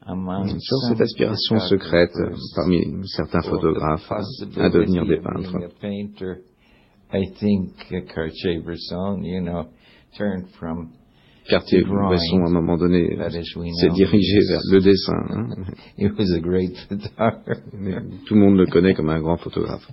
[0.07, 2.15] among Sur cette aspiration secrète
[2.55, 4.09] parmi certains photographes
[4.57, 6.39] à devenir des peintres.
[7.11, 7.73] I think
[8.13, 9.69] Cartier-Bresson, you know,
[10.17, 10.93] turned from
[11.47, 15.23] Cartier-Bresson, à un moment donné, s'est dirigé vers le dessin.
[15.29, 15.49] Hein.
[18.25, 19.87] Tout le monde le connaît comme un grand photographe.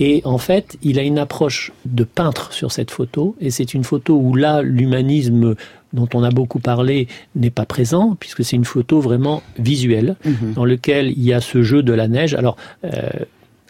[0.00, 3.82] Et en fait, il a une approche de peintre sur cette photo, et c'est une
[3.82, 5.56] photo où là, l'humanisme
[5.92, 10.52] dont on a beaucoup parlé n'est pas présent, puisque c'est une photo vraiment visuelle, mhm.
[10.54, 12.34] dans lequel il y a ce jeu de la neige.
[12.34, 13.08] Alors, euh,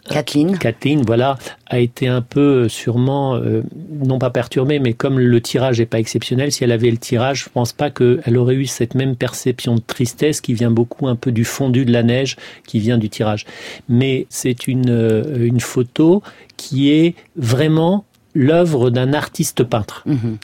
[0.09, 0.57] Kathleen.
[0.57, 3.63] Kathleen, voilà, a été un peu euh, sûrement, euh,
[4.03, 7.43] non pas perturbée, mais comme le tirage n'est pas exceptionnel, si elle avait le tirage,
[7.45, 11.15] je pense pas qu'elle aurait eu cette même perception de tristesse qui vient beaucoup un
[11.15, 13.45] peu du fondu de la neige qui vient du tirage.
[13.87, 16.21] Mais c'est une, euh, une photo
[16.57, 20.03] qui est vraiment l'œuvre d'un artiste peintre.
[20.05, 20.37] Mhm.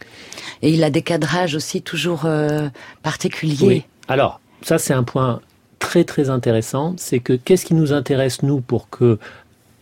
[0.62, 2.28] Et il a des cadrages aussi toujours
[3.04, 3.58] particuliers.
[3.62, 3.84] Oui.
[4.08, 5.42] Alors, ça c'est un point
[5.86, 9.20] très très intéressant, c'est que qu'est-ce qui nous intéresse nous pour que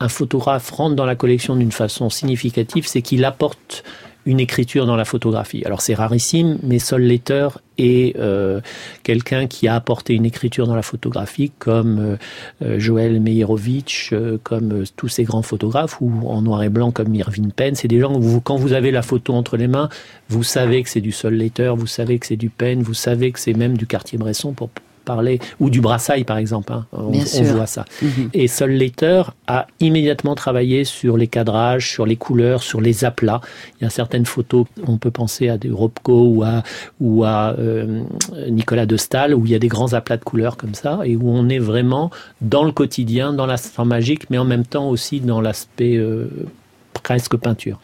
[0.03, 3.83] un photographe rentre dans la collection d'une façon significative, c'est qu'il apporte
[4.25, 5.63] une écriture dans la photographie.
[5.65, 8.61] Alors c'est rarissime, mais Sol Letter est euh,
[9.03, 12.17] quelqu'un qui a apporté une écriture dans la photographie, comme euh,
[12.61, 14.13] euh, Joël Meyerowitz,
[14.43, 17.75] comme tous ces grands photographes, ou en noir et blanc comme Irving Penn.
[17.75, 19.89] C'est des gens où quand vous avez la photo entre les mains,
[20.29, 23.31] vous savez que c'est du Sol Letter, vous savez que c'est du Penn, vous savez
[23.31, 24.69] que c'est même du Cartier-Bresson pour
[25.03, 26.85] parler, ou du brassail par exemple, hein.
[26.91, 27.85] on, voit ça.
[28.01, 28.29] Mhm.
[28.33, 33.41] Et Sol Leiter a immédiatement travaillé sur les cadrages, sur les couleurs, sur les aplats.
[33.79, 36.63] Il y a certaines photos, on peut penser à des Robco ou à,
[36.99, 38.01] ou à euh,
[38.49, 41.15] Nicolas de Stahl, où il y a des grands aplats de couleurs comme ça, et
[41.15, 42.11] où on est vraiment
[42.41, 46.27] dans le quotidien, dans l'aspect magique, mais en même temps aussi dans l'aspect euh,
[47.01, 47.79] presque peinture.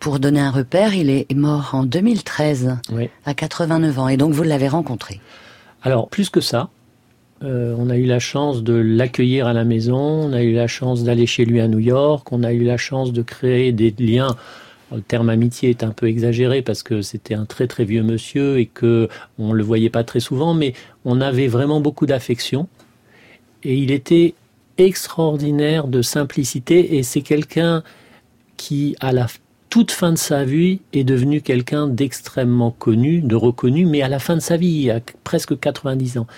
[0.00, 2.76] Pour donner un repère, il est mort en 2013,
[3.24, 5.20] à 89 ans, et donc vous l'avez rencontré.
[5.86, 6.70] Alors, plus que ça,
[7.42, 10.66] euh, on a eu la chance de l'accueillir à la maison, on a eu la
[10.66, 13.94] chance d'aller chez lui à New York, on a eu la chance de créer des
[13.98, 14.34] liens.
[14.90, 18.58] Le terme amitié est un peu exagéré parce que c'était un très très vieux monsieur
[18.58, 20.72] et que on le voyait pas très souvent, mais
[21.04, 22.66] on avait vraiment beaucoup d'affection
[23.62, 24.32] et il était
[24.78, 27.82] extraordinaire de simplicité et c'est quelqu'un
[28.56, 29.26] qui à la
[29.74, 34.20] toute fin de sa vie, est devenu quelqu'un d'extrêmement connu, de reconnu, mais à la
[34.20, 36.28] fin de sa vie, à presque 90 ans.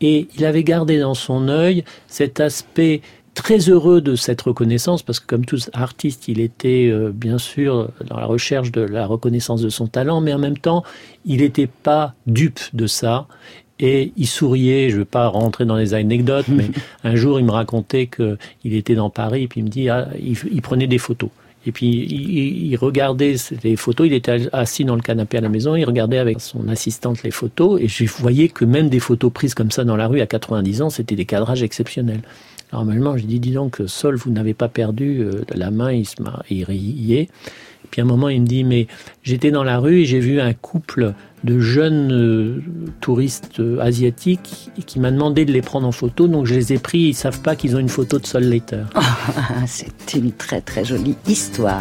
[0.00, 3.02] Et il avait gardé dans son œil cet aspect
[3.34, 7.90] très heureux de cette reconnaissance, parce que comme tous artistes, il était euh, bien sûr
[8.06, 10.82] dans la recherche de la reconnaissance de son talent, mais en même temps,
[11.26, 13.26] il n'était pas dupe de ça.
[13.78, 16.70] Et il souriait, je ne veux pas rentrer dans les anecdotes, mais
[17.04, 20.08] un jour il me racontait qu'il était dans Paris, et puis il me dit, ah,
[20.18, 21.28] il prenait des photos.
[21.68, 25.76] Et puis il, regardait les photos, il était assis dans le canapé à la maison,
[25.76, 29.52] il regardait avec son assistante les photos, et je voyais que même des photos prises
[29.52, 32.22] comme ça dans la rue à 90 ans, c'était des cadrages exceptionnels.
[32.72, 36.16] Normalement, je dis, dis donc, Sol, vous n'avez pas perdu euh, la main, il, se
[36.50, 37.28] il riait.
[37.90, 38.86] Puis à un moment, il me dit, mais
[39.22, 42.62] j'étais dans la rue et j'ai vu un couple de jeunes euh,
[43.00, 46.78] touristes euh, asiatiques qui m'a demandé de les prendre en photo, donc je les ai
[46.78, 46.98] pris.
[46.98, 48.84] Ils savent pas qu'ils ont une photo de Sol Later.
[49.66, 51.80] c'est une très très jolie histoire.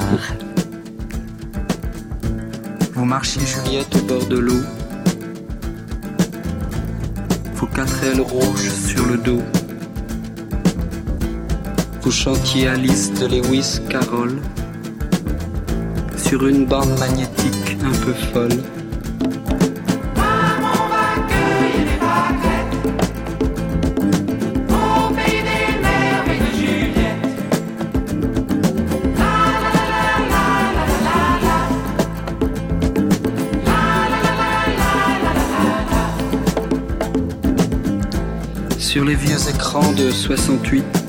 [2.94, 4.62] Vous marchiez Juliette au bord de l'eau.
[7.56, 9.42] Vos quatre ailes rouges sur le dos.
[12.02, 14.40] Vous chantiez Alice de Lewis Carroll
[16.18, 18.50] sur une bande magnétique un peu folle.
[38.80, 41.07] Sur les vieux écrans de 68,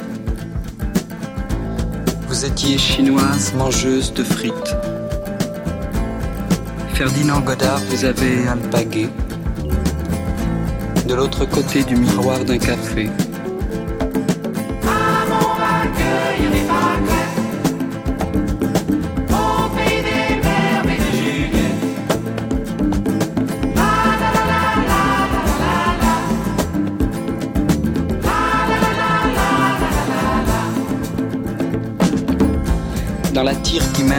[2.49, 4.75] étiez chinoise mangeuse de frites.
[6.95, 9.09] Ferdinand Godard vous avez alpagué
[11.07, 13.11] de l'autre côté du miroir d'un café.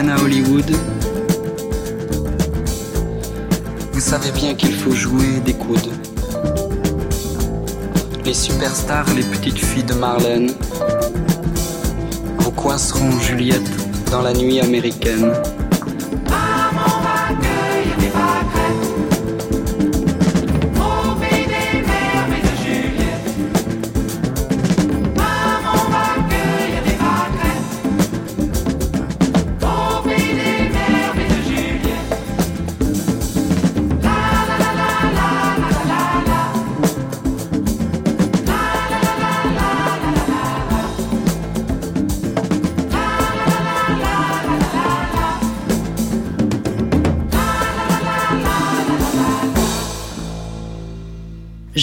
[0.08, 0.70] À Hollywood,
[3.92, 5.90] Vous savez bien qu'il faut jouer des coudes.
[8.24, 10.52] Les superstars, les petites filles de Marlène,
[12.38, 13.70] vous coinceront Juliette
[14.10, 15.32] dans la nuit américaine.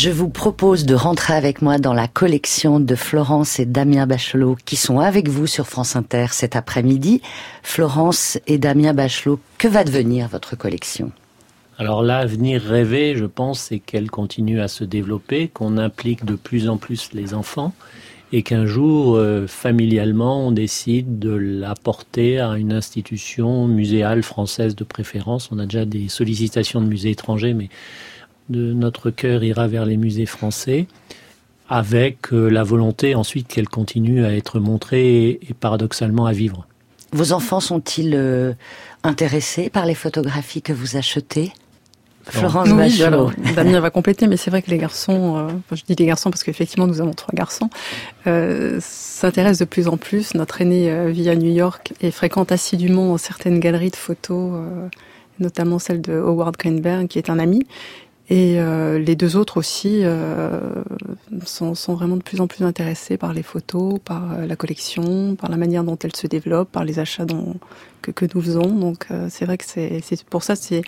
[0.07, 4.55] Je vous propose de rentrer avec moi dans la collection de Florence et Damien Bachelot
[4.63, 7.21] qui sont avec vous sur France Inter cet après-midi.
[7.61, 11.11] Florence et Damien Bachelot, que va devenir votre collection?
[11.77, 16.69] Alors l'avenir rêvé, je pense, c'est qu'elle continue à se développer, qu'on implique de plus
[16.69, 17.73] en plus les enfants
[18.31, 24.85] et qu'un jour, euh, familialement, on décide de l'apporter à une institution muséale française de
[24.85, 25.49] préférence.
[25.51, 27.67] On a déjà des sollicitations de musées étrangers, mais
[28.49, 30.87] de notre cœur ira vers les musées français,
[31.69, 36.65] avec euh, la volonté ensuite qu'elle continue à être montrée et, paradoxalement à vivre.
[37.13, 38.53] Vos enfants sont-ils euh,
[39.03, 41.51] intéressés par les photographies que vous achetez?
[42.29, 45.95] Florence oui, alors, Damien va compléter, mais c'est vrai que les garçons, euh, je dis
[45.95, 47.69] les garçons parce qu'effectivement nous avons trois garçons,
[48.25, 50.33] s'intéressent de plus en plus.
[50.33, 54.61] Notre aîné vit à New York et fréquente assidûment certaines galeries de photos,
[55.39, 57.65] notamment celle de Howard Greenberg, qui est un ami.
[58.29, 60.59] Et euh, les deux autres aussi euh,
[61.45, 65.35] sont, sont, vraiment de plus en plus intéressés par les photos, par euh, la collection,
[65.35, 67.55] par la manière dont elles se développent, par les achats dont,
[68.01, 68.67] que, que nous faisons.
[68.67, 70.81] Donc euh, c'est vrai que c'est pour ça c'est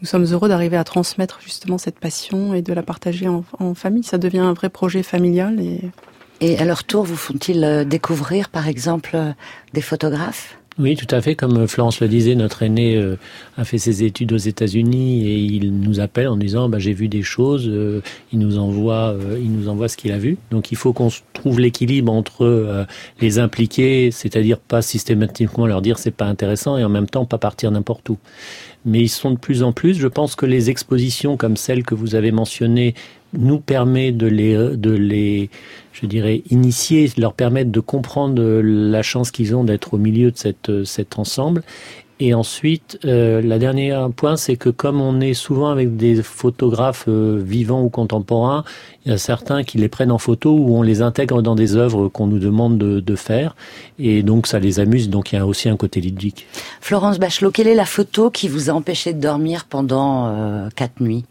[0.00, 3.74] nous sommes heureux d'arriver à transmettre justement cette passion et de la partager en, en,
[3.74, 4.04] famille.
[4.04, 5.58] Ça devient un vrai projet familial.
[5.58, 5.80] Et,
[6.40, 9.16] et à leur tour, vous font-ils découvrir, par exemple,
[9.72, 10.58] des photographes?
[10.78, 11.34] Oui, tout à fait.
[11.34, 13.16] Comme Florence le disait, notre aîné euh,
[13.56, 17.08] a fait ses études aux États-Unis et il nous appelle en disant bah, j'ai vu
[17.08, 17.66] des choses.
[17.66, 20.36] Euh, il nous envoie, euh, il nous envoie ce qu'il a vu.
[20.50, 22.86] Donc il faut qu'on trouve l'équilibre entre
[23.20, 27.38] les impliquer, c'est-à-dire pas systématiquement leur dire c'est pas intéressant et en même temps pas
[27.38, 28.18] partir n'importe où.
[28.84, 29.94] Mais ils sont de plus en plus.
[29.94, 32.94] Je pense que les expositions comme celle que vous avez mentionnée
[33.38, 35.50] nous permet de les, de les,
[35.92, 40.36] je dirais, initier, leur permettre de comprendre la chance qu'ils ont d'être au milieu de
[40.36, 41.62] cette, cet ensemble.
[42.18, 47.04] Et ensuite, euh, la dernière point, c'est que comme on est souvent avec des photographes
[47.08, 48.64] euh, vivants ou contemporains,
[49.04, 51.76] il y a certains qui les prennent en photo ou on les intègre dans des
[51.76, 53.54] œuvres qu'on nous demande de, de, faire.
[53.98, 55.10] Et donc, ça les amuse.
[55.10, 56.46] Donc, il y a aussi un côté ludique.
[56.80, 61.02] Florence Bachelot, quelle est la photo qui vous a empêché de dormir pendant euh, quatre
[61.02, 61.24] nuits?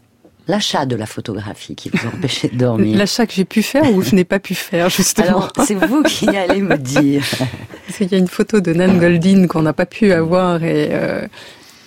[0.48, 4.02] L'achat de la photographie qui vous empêchait de dormir L'achat que j'ai pu faire ou
[4.02, 5.26] je n'ai pas pu faire, justement.
[5.26, 7.24] Alors, c'est vous qui allez me dire.
[7.86, 10.88] Parce qu'il y a une photo de Nan Goldin qu'on n'a pas pu avoir et,
[10.90, 11.26] euh,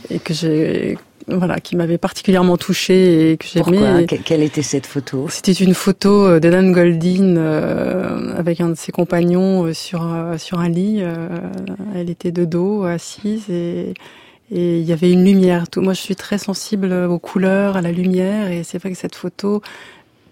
[0.10, 0.98] et que j'ai
[1.28, 4.08] voilà, qui m'avait particulièrement touchée et que j'aimais.
[4.08, 5.28] Quelle était cette photo?
[5.30, 10.02] C'était une photo euh, de Nan Goldin euh, avec un de ses compagnons sur
[10.38, 11.04] sur un lit.
[11.96, 13.94] elle était de dos, assise et
[14.52, 15.66] et il y avait une lumière.
[15.78, 19.16] Moi, je suis très sensible aux couleurs, à la lumière, et c'est vrai que cette
[19.16, 19.62] photo,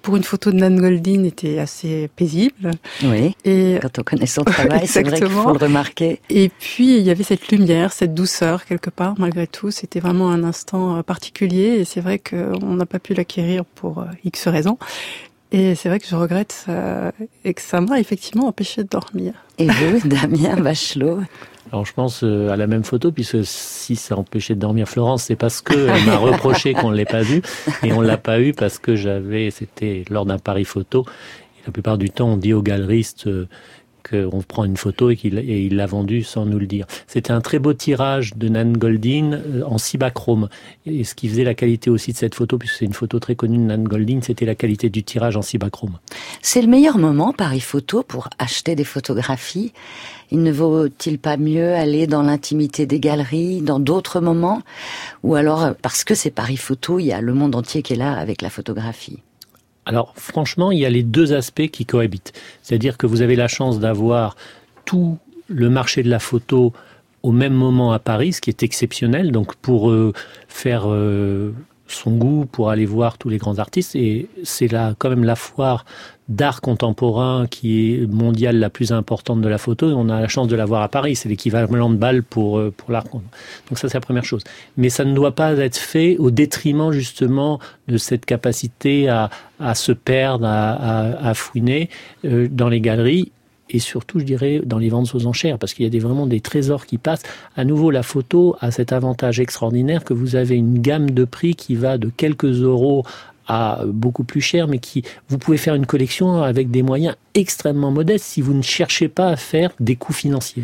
[0.01, 2.71] pour une photo de Nan Goldin était assez paisible.
[3.03, 3.35] Oui.
[3.43, 6.21] Et quand on connaît son travail, c'est vrai qu'il faut le remarquer.
[6.29, 9.15] Et puis il y avait cette lumière, cette douceur quelque part.
[9.17, 11.79] Malgré tout, c'était vraiment un instant euh, particulier.
[11.79, 14.77] Et c'est vrai qu'on n'a pas pu l'acquérir pour euh, X raisons.
[15.51, 17.11] Et c'est vrai que je regrette euh,
[17.43, 19.33] et que ça m'a effectivement empêché de dormir.
[19.57, 21.19] Et vous, Damien Bachelot
[21.71, 25.23] alors je pense euh, à la même photo, puisque si ça empêchait de dormir Florence,
[25.23, 27.41] c'est parce qu'elle m'a reproché qu'on ne l'ait pas vue,
[27.83, 31.05] et on l'a pas eu parce que j'avais, c'était lors d'un pari photo,
[31.59, 33.47] et la plupart du temps on dit aux galeristes euh,
[34.09, 36.85] qu'on prend une photo et qu'il l'a vendue sans nous le dire.
[37.07, 40.49] C'était un très beau tirage de Nan Goldin euh, en cibachrome.
[40.85, 43.35] Et ce qui faisait la qualité aussi de cette photo, puisque c'est une photo très
[43.35, 45.97] connue de Nan Goldin, c'était la qualité du tirage en cibachrome.
[46.41, 49.73] C'est le meilleur moment, Paris Photo, pour acheter des photographies.
[50.31, 54.61] Il ne vaut-il pas mieux aller dans l'intimité des galeries, dans d'autres moments?
[55.23, 57.97] Ou alors, parce que c'est Paris Photo, il y a le monde entier qui est
[57.97, 59.19] là avec la photographie?
[59.87, 62.33] Alors franchement, il y a les deux aspects qui cohabitent.
[62.61, 64.35] C'est-à-dire que vous avez la chance d'avoir
[64.83, 65.17] tout
[65.47, 66.73] le marché de la photo
[67.23, 69.31] au même moment à Paris, ce qui est exceptionnel.
[69.31, 70.11] Donc pour euh,
[70.49, 71.53] faire euh,
[71.87, 75.37] son goût, pour aller voir tous les grands artistes, et c'est là quand même la
[75.37, 75.85] foire
[76.29, 79.87] d'art contemporain qui est mondiale la plus importante de la photo.
[79.87, 81.15] On a la chance de la voir à Paris.
[81.15, 83.05] C'est l'équivalent de balle pour, euh, pour l'art.
[83.11, 83.21] Donc
[83.73, 84.43] ça, c'est la première chose.
[84.75, 89.75] Mais ça ne doit pas être fait au détriment justement de cette capacité à, à
[89.75, 91.89] se perdre, à, à, à fouiner
[92.25, 93.31] euh, dans les galeries
[93.69, 96.27] et surtout, je dirais, dans les ventes aux enchères, parce qu'il y a des, vraiment
[96.27, 97.23] des trésors qui passent.
[97.55, 101.55] À nouveau, la photo a cet avantage extraordinaire que vous avez une gamme de prix
[101.55, 103.03] qui va de quelques euros
[103.47, 107.91] à beaucoup plus cher, mais qui vous pouvez faire une collection avec des moyens extrêmement
[107.91, 110.63] modestes si vous ne cherchez pas à faire des coûts financiers.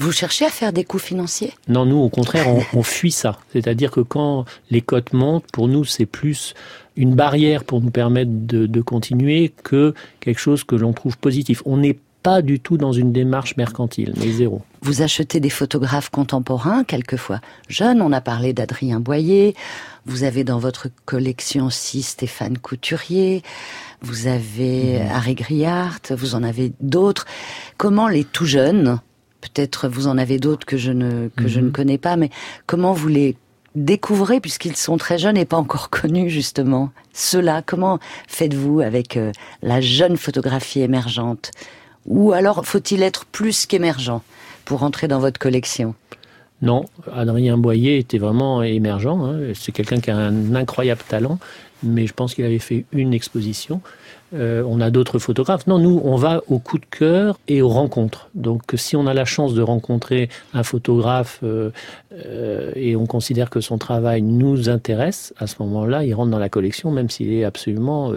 [0.00, 1.52] Vous cherchez à faire des coûts financiers?
[1.66, 3.40] Non, nous, au contraire, on, fuit ça.
[3.52, 6.54] C'est-à-dire que quand les cotes montent, pour nous, c'est plus
[6.96, 11.62] une barrière pour nous permettre de, de continuer que quelque chose que l'on trouve positif.
[11.64, 14.62] On n'est pas du tout dans une démarche mercantile, mais zéro.
[14.82, 18.02] Vous achetez des photographes contemporains, quelquefois jeunes.
[18.02, 19.54] On a parlé d'Adrien Boyer.
[20.06, 23.42] Vous avez dans votre collection aussi Stéphane Couturier.
[24.00, 25.08] Vous avez mmh.
[25.10, 26.00] Harry Griart.
[26.10, 27.26] Vous en avez d'autres.
[27.76, 29.00] Comment les tout jeunes,
[29.40, 31.72] peut-être vous en avez d'autres que je ne que je ne mmh.
[31.72, 32.30] connais pas, mais
[32.66, 33.36] comment vous les
[33.74, 36.90] découvrez puisqu'ils sont très jeunes et pas encore connus justement?
[37.12, 37.98] Ceux-là, comment
[38.28, 41.50] faites-vous avec euh, la jeune photographie émergente?
[42.08, 44.20] Ou alors faut-il être plus qu'émergent
[44.64, 45.94] pour entrer dans votre collection?
[46.60, 49.06] Non, Adrien Boyer était vraiment émergent.
[49.06, 49.52] Hein.
[49.54, 51.38] C'est quelqu'un qui a un incroyable talent,
[51.84, 53.80] mais je pense qu'il avait fait une exposition.
[54.34, 55.66] Euh, on a d'autres photographes.
[55.66, 58.28] Non, nous, on va au coup de cœur et aux rencontres.
[58.34, 61.70] Donc, si on a la chance de rencontrer un photographe euh,
[62.26, 66.38] euh, et on considère que son travail nous intéresse, à ce moment-là, il rentre dans
[66.38, 68.12] la collection, même s'il est absolument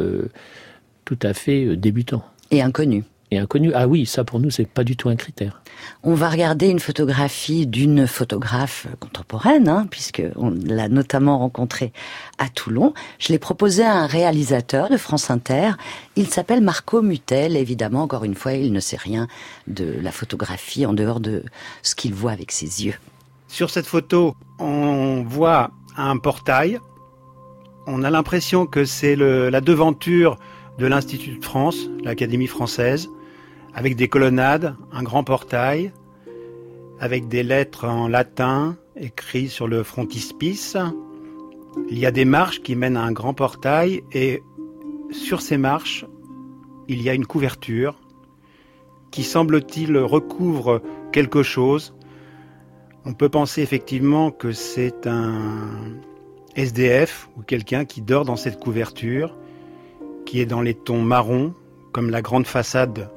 [1.06, 2.24] tout à fait débutant.
[2.50, 3.72] Et inconnu et inconnu.
[3.74, 5.62] Ah oui, ça pour nous, c'est pas du tout un critère.
[6.04, 11.94] On va regarder une photographie d'une photographe contemporaine, hein, puisque on l'a notamment rencontrée
[12.38, 12.94] à Toulon.
[13.20, 15.72] Je l'ai proposé à un réalisateur de France Inter.
[16.18, 17.56] Il s'appelle Marco Mutel.
[17.56, 19.28] Évidemment, encore une fois, il ne sait rien
[19.68, 21.44] de la photographie en dehors de
[21.84, 22.96] ce qu'il voit avec ses yeux.
[23.48, 26.80] Sur cette photo, on voit un portail.
[27.88, 30.38] On a l'impression que c'est la devanture
[30.78, 33.10] de l'Institut de France, l'Académie française
[33.74, 35.92] avec des colonnades, un grand portail,
[37.00, 40.78] avec des lettres en latin écrites sur le frontispice.
[41.90, 44.44] Il y a des marches qui mènent à un grand portail et
[45.12, 46.06] sur ces marches,
[46.88, 48.00] il y a une couverture
[49.12, 51.94] qui semble-t-il recouvre quelque chose.
[53.06, 56.00] On peut penser effectivement que c'est un
[56.56, 59.38] SDF ou quelqu'un qui dort dans cette couverture,
[60.26, 61.54] qui est dans les tons marrons,
[61.92, 63.10] comme la grande façade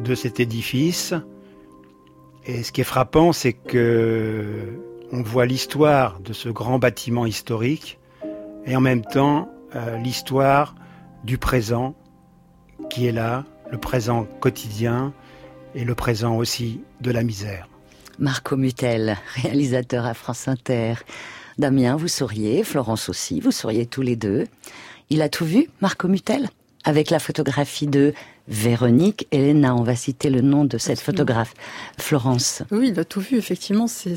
[0.00, 1.14] de cet édifice.
[2.46, 4.80] Et ce qui est frappant, c'est que
[5.12, 7.98] on voit l'histoire de ce grand bâtiment historique
[8.64, 10.74] et en même temps euh, l'histoire
[11.22, 11.94] du présent
[12.88, 15.12] qui est là, le présent quotidien
[15.74, 17.68] et le présent aussi de la misère.
[18.18, 20.94] Marco Mutel, réalisateur à France Inter.
[21.58, 24.46] Damien, vous souriez, Florence aussi, vous souriez tous les deux.
[25.10, 26.48] Il a tout vu, Marco Mutel
[26.84, 28.12] avec la photographie de
[28.48, 29.74] Véronique Elena.
[29.74, 31.54] On va citer le nom de cette photographe,
[31.98, 32.62] Florence.
[32.70, 33.86] Oui, il a tout vu, effectivement.
[33.86, 34.16] C'est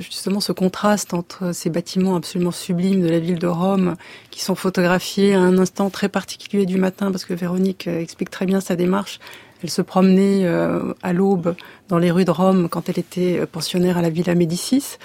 [0.00, 3.96] justement ce contraste entre ces bâtiments absolument sublimes de la ville de Rome,
[4.30, 8.30] qui sont photographiés à un instant très particulier du matin, parce que Véronique euh, explique
[8.30, 9.20] très bien sa démarche.
[9.62, 11.54] Elle se promenait euh, à l'aube
[11.88, 14.98] dans les rues de Rome quand elle était euh, pensionnaire à la Villa Médicis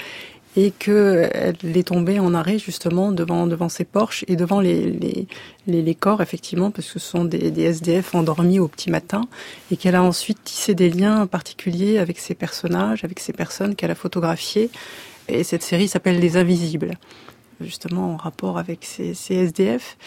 [0.58, 5.28] et qu'elle est tombée en arrêt justement devant devant ses porches et devant les les,
[5.82, 9.22] les, corps effectivement parce que ce sont des, des SDF endormis au petit matin
[9.72, 13.92] et qu'elle a ensuite tissé des liens particuliers avec ces personnages, avec ces personnes qu'elle
[13.92, 14.70] a photographiées.
[15.28, 16.98] Et cette série s'appelle Les Invisibles
[17.62, 19.98] justement en rapport avec ces, ces SDF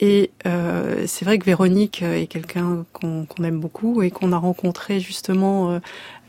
[0.00, 5.00] et euh, c'est vrai que Véronique est quelqu'un qu'on aime beaucoup et qu'on a rencontré
[5.00, 5.78] justement euh,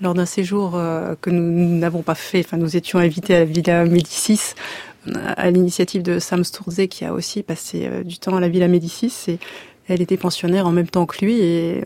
[0.01, 2.39] lors d'un séjour euh, que nous n'avons pas fait.
[2.39, 4.55] Enfin, nous étions invités à la Villa Médicis
[5.37, 8.67] à l'initiative de Sam Sturze qui a aussi passé euh, du temps à la Villa
[8.67, 9.39] Médicis et
[9.87, 11.83] elle était pensionnaire en même temps que lui et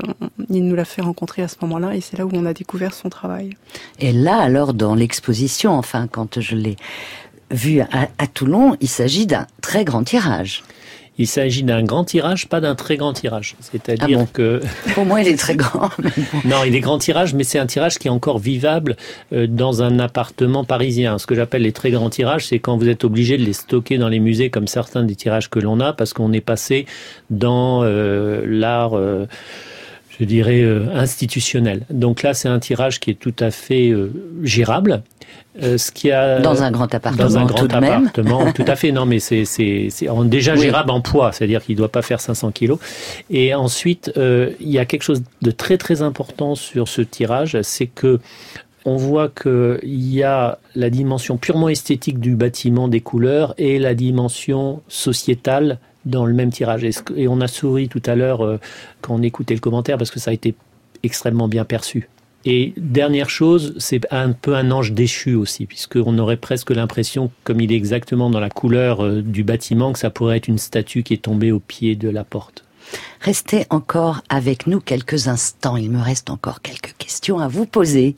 [0.49, 2.93] il nous l'a fait rencontrer à ce moment-là et c'est là où on a découvert
[2.93, 3.51] son travail.
[3.99, 6.75] Et là, alors, dans l'exposition, enfin, quand je l'ai
[7.51, 10.63] vu à, à Toulon, il s'agit d'un très grand tirage.
[11.19, 13.55] Il s'agit d'un grand tirage, pas d'un très grand tirage.
[13.59, 14.61] C'est-à-dire ah que...
[14.95, 15.89] Pour moi, il est très grand.
[16.45, 18.95] non, il est grand tirage, mais c'est un tirage qui est encore vivable
[19.31, 21.19] euh, dans un appartement parisien.
[21.19, 23.97] Ce que j'appelle les très grands tirages, c'est quand vous êtes obligé de les stocker
[23.97, 26.85] dans les musées comme certains des tirages que l'on a, parce qu'on est passé
[27.29, 28.97] dans euh, l'art...
[28.97, 29.25] Euh,
[30.19, 31.81] je dirais, euh, institutionnel.
[31.89, 34.11] Donc là, c'est un tirage qui est tout à fait euh,
[34.43, 35.01] gérable.
[35.61, 38.75] Euh, ce qui a dans un grand appartement, dans un grand tout appartement, tout à
[38.75, 38.91] fait.
[38.91, 39.89] Non, mais c'est c'est
[40.25, 42.79] déjà gérable en poids, c'est-à-dire qu'il ne doit pas faire 500 kilos.
[43.29, 47.85] Et ensuite, il y a quelque chose de très très important sur ce tirage, c'est
[47.85, 48.19] que
[48.85, 53.93] on voit qu'il y a la dimension purement esthétique du bâtiment, des couleurs, et la
[53.93, 56.83] dimension sociétale dans le même tirage.
[57.15, 58.59] Et on a souri tout à l'heure euh,
[59.01, 60.55] quand on écoutait le commentaire parce que ça a été
[61.03, 62.09] extrêmement bien perçu.
[62.45, 67.61] Et dernière chose, c'est un peu un ange déchu aussi, puisqu'on aurait presque l'impression, comme
[67.61, 71.03] il est exactement dans la couleur euh, du bâtiment, que ça pourrait être une statue
[71.03, 72.65] qui est tombée au pied de la porte.
[73.21, 78.17] Restez encore avec nous quelques instants, il me reste encore quelques questions à vous poser.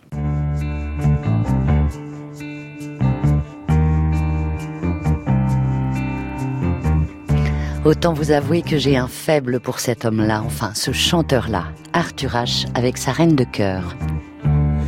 [7.86, 12.66] Autant vous avouer que j'ai un faible pour cet homme-là, enfin ce chanteur-là, Arthur H,
[12.74, 13.96] avec sa reine de cœur.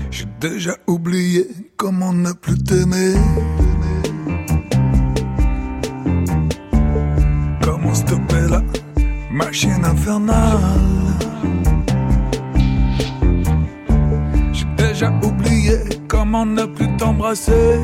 [0.09, 3.13] J'ai déjà oublié comment ne plus t'aimer.
[7.61, 8.63] Comment stopper la
[9.31, 10.57] machine infernale?
[14.53, 15.77] J'ai déjà oublié
[16.07, 17.77] comment ne plus t'embrasser.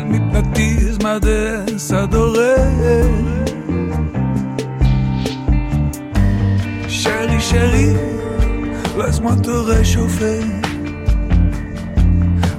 [0.00, 2.54] Elle m'hypnotise, ma déesse adorée.
[6.88, 7.96] Chérie, chérie,
[8.98, 10.40] laisse-moi te réchauffer.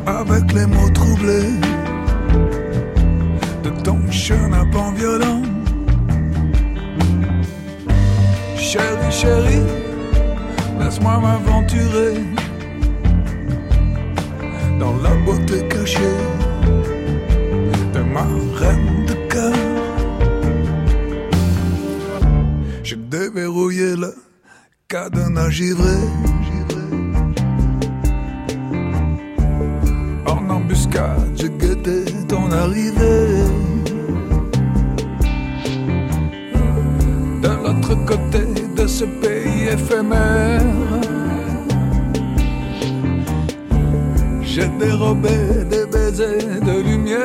[0.05, 1.53] Avec les mots troublés
[3.63, 5.41] de ton chenapan violent.
[8.55, 9.67] Chérie, chérie,
[10.79, 12.13] laisse-moi m'aventurer
[14.79, 16.40] dans la beauté cachée
[18.13, 18.25] ma
[18.59, 19.53] reine de cœur.
[22.83, 24.13] J'ai déverrouillé le
[24.87, 25.97] cadenas givré.
[30.25, 33.45] En embuscade, j'ai guetté ton arrivée.
[37.43, 38.43] De l'autre côté
[38.75, 40.61] de ce pays éphémère.
[44.41, 45.37] J'ai dérobé
[45.69, 45.80] des
[46.17, 47.19] de lumière.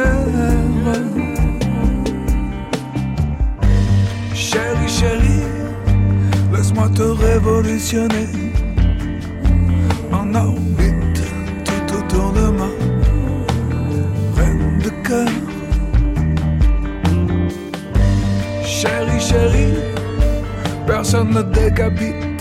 [4.34, 5.46] Chérie, chérie,
[6.52, 8.28] laisse-moi te révolutionner
[10.12, 11.20] en orbite
[11.64, 12.70] tout autour de ma
[14.36, 15.28] reine de cœur.
[18.62, 19.78] Chérie, chérie,
[20.86, 22.35] personne ne décapite,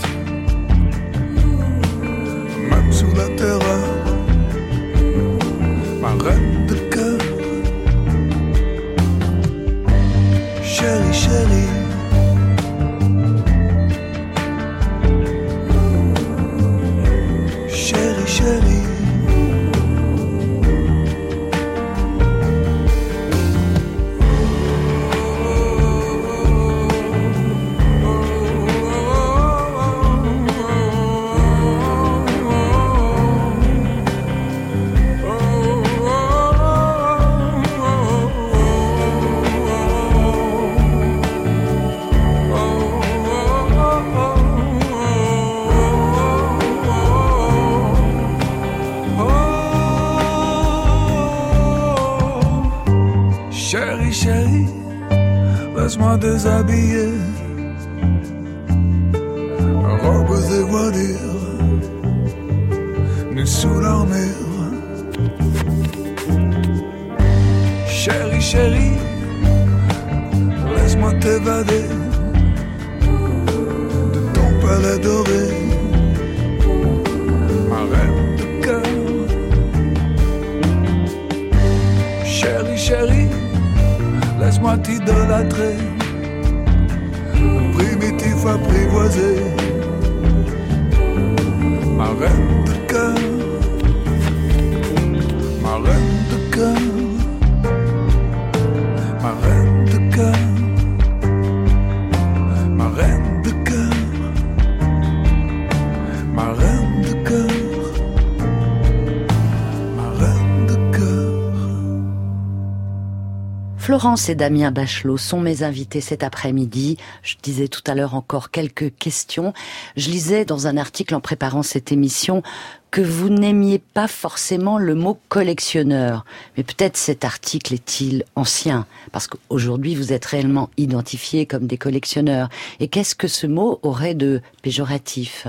[114.06, 116.96] Florence et Damien Bachelot sont mes invités cet après-midi.
[117.24, 119.52] Je disais tout à l'heure encore quelques questions.
[119.96, 122.44] Je lisais dans un article en préparant cette émission
[122.92, 126.24] que vous n'aimiez pas forcément le mot collectionneur.
[126.56, 132.48] Mais peut-être cet article est-il ancien Parce qu'aujourd'hui, vous êtes réellement identifiés comme des collectionneurs.
[132.78, 135.48] Et qu'est-ce que ce mot aurait de péjoratif?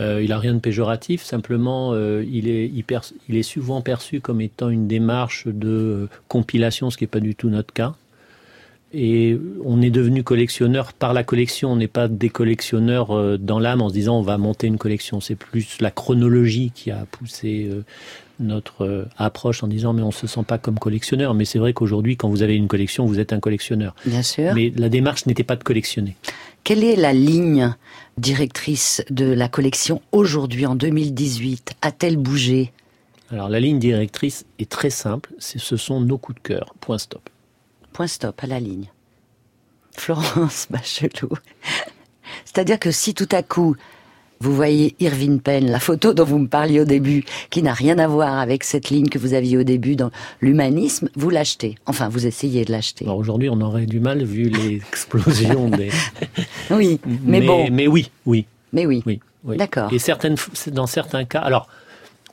[0.00, 2.70] Euh, il a rien de péjoratif, simplement euh, il, est,
[3.28, 7.20] il, est souvent perçu comme étant une démarche de euh, compilation, ce qui n'est pas
[7.20, 7.94] du tout notre cas.
[8.92, 13.82] Et on est devenu collectionneur par la collection, on n'est pas des collectionneurs dans l'âme
[13.82, 15.20] en se disant on va monter une collection.
[15.20, 17.68] C'est plus la chronologie qui a poussé
[18.38, 21.34] notre approche en disant mais on se sent pas comme collectionneur.
[21.34, 23.96] Mais c'est vrai qu'aujourd'hui quand vous avez une collection, vous êtes un collectionneur.
[24.06, 24.54] Bien sûr.
[24.54, 26.14] Mais la démarche n'était pas de collectionner.
[26.62, 27.74] Quelle est la ligne
[28.18, 32.72] directrice de la collection aujourd'hui en 2018 A-t-elle bougé?
[33.30, 36.74] Alors la ligne directrice est très simple, ce sont nos coups de cœur.
[36.80, 37.28] Point stop.
[37.92, 38.90] Point stop à la ligne.
[39.92, 41.38] Florence Bachelot.
[42.44, 43.76] C'est-à-dire que si tout à coup
[44.44, 47.98] vous voyez Irving Penn, la photo dont vous me parliez au début, qui n'a rien
[47.98, 50.10] à voir avec cette ligne que vous aviez au début dans
[50.42, 51.76] l'humanisme, vous l'achetez.
[51.86, 53.06] Enfin, vous essayez de l'acheter.
[53.06, 55.90] Alors aujourd'hui, on aurait du mal vu l'explosion des.
[56.70, 57.68] Oui, mais, bon.
[57.72, 58.44] Mais oui, oui.
[58.74, 59.02] Mais oui.
[59.06, 59.20] Oui.
[59.44, 59.56] oui.
[59.56, 59.90] D'accord.
[59.92, 60.36] Et certaines,
[60.72, 61.66] dans certains cas, alors.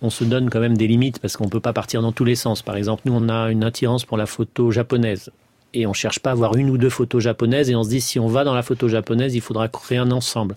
[0.03, 2.33] On se donne quand même des limites parce qu'on peut pas partir dans tous les
[2.33, 2.63] sens.
[2.63, 5.29] Par exemple, nous, on a une attirance pour la photo japonaise.
[5.73, 8.01] Et on cherche pas à avoir une ou deux photos japonaises et on se dit
[8.01, 10.55] si on va dans la photo japonaise, il faudra créer un ensemble.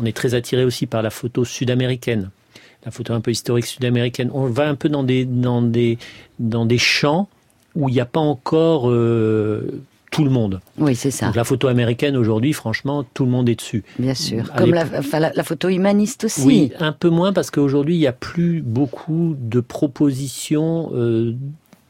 [0.00, 2.30] On est très attiré aussi par la photo sud-américaine,
[2.84, 4.30] la photo un peu historique sud-américaine.
[4.32, 5.98] On va un peu dans des dans des
[6.38, 7.28] dans des champs
[7.74, 10.60] où il n'y a pas encore euh, tout le monde.
[10.78, 11.26] Oui, c'est ça.
[11.26, 13.84] Donc la photo américaine aujourd'hui, franchement, tout le monde est dessus.
[13.98, 14.44] Bien sûr.
[14.54, 16.42] À Comme la, l'époque- enfin, la, la photo humaniste aussi.
[16.44, 21.34] Oui, un peu moins parce qu'aujourd'hui, il n'y a plus beaucoup de propositions euh,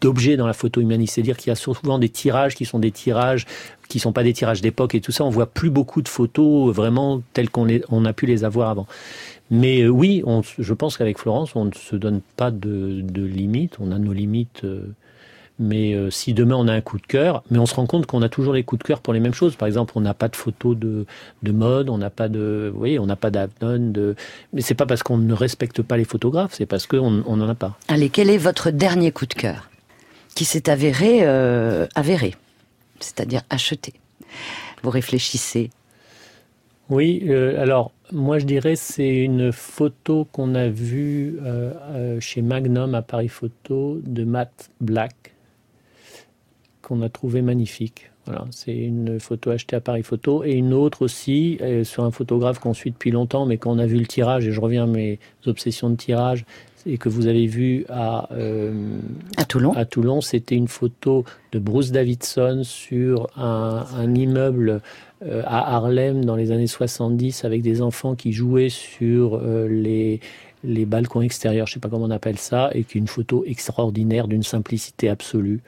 [0.00, 1.14] d'objets dans la photo humaniste.
[1.14, 3.46] C'est-à-dire qu'il y a souvent des tirages qui sont des tirages
[3.88, 5.24] qui sont pas des tirages d'époque et tout ça.
[5.24, 8.86] On voit plus beaucoup de photos vraiment telles qu'on on a pu les avoir avant.
[9.50, 10.22] Mais euh, oui,
[10.58, 13.78] je pense qu'avec Florence, on ne se donne pas de, limites.
[13.80, 14.62] On a nos limites.
[14.64, 14.94] euh,
[15.62, 18.06] mais euh, si demain on a un coup de cœur, mais on se rend compte
[18.06, 19.56] qu'on a toujours les coups de cœur pour les mêmes choses.
[19.56, 21.04] Par exemple, on n'a pas de photos de,
[21.42, 24.16] de mode, on n'a pas de, oui, on n'a pas d'Avnon, de,
[24.54, 27.48] mais c'est pas parce qu'on ne respecte pas les photographes, c'est parce qu'on on n'en
[27.48, 27.76] a pas.
[27.88, 29.69] Allez, quel est votre dernier coup de cœur?
[30.34, 32.34] Qui s'est avéré euh, avéré,
[33.00, 33.94] c'est-à-dire acheté
[34.82, 35.70] Vous réfléchissez.
[36.88, 42.94] Oui, euh, alors moi je dirais c'est une photo qu'on a vue euh, chez Magnum
[42.94, 45.34] à Paris Photo de Matt Black
[46.82, 48.10] qu'on a trouvé magnifique.
[48.26, 52.58] Voilà, c'est une photo achetée à Paris Photo et une autre aussi sur un photographe
[52.58, 55.18] qu'on suit depuis longtemps, mais qu'on a vu le tirage et je reviens à mes
[55.46, 56.44] obsessions de tirage
[56.86, 58.98] et que vous avez vu à euh,
[59.36, 59.72] à Toulon.
[59.72, 64.80] À Toulon, c'était une photo de Bruce Davidson sur un, un immeuble
[65.22, 70.20] euh, à Harlem dans les années 70 avec des enfants qui jouaient sur euh, les
[70.62, 73.44] les balcons extérieurs, je sais pas comment on appelle ça, et qui est une photo
[73.46, 75.62] extraordinaire d'une simplicité absolue,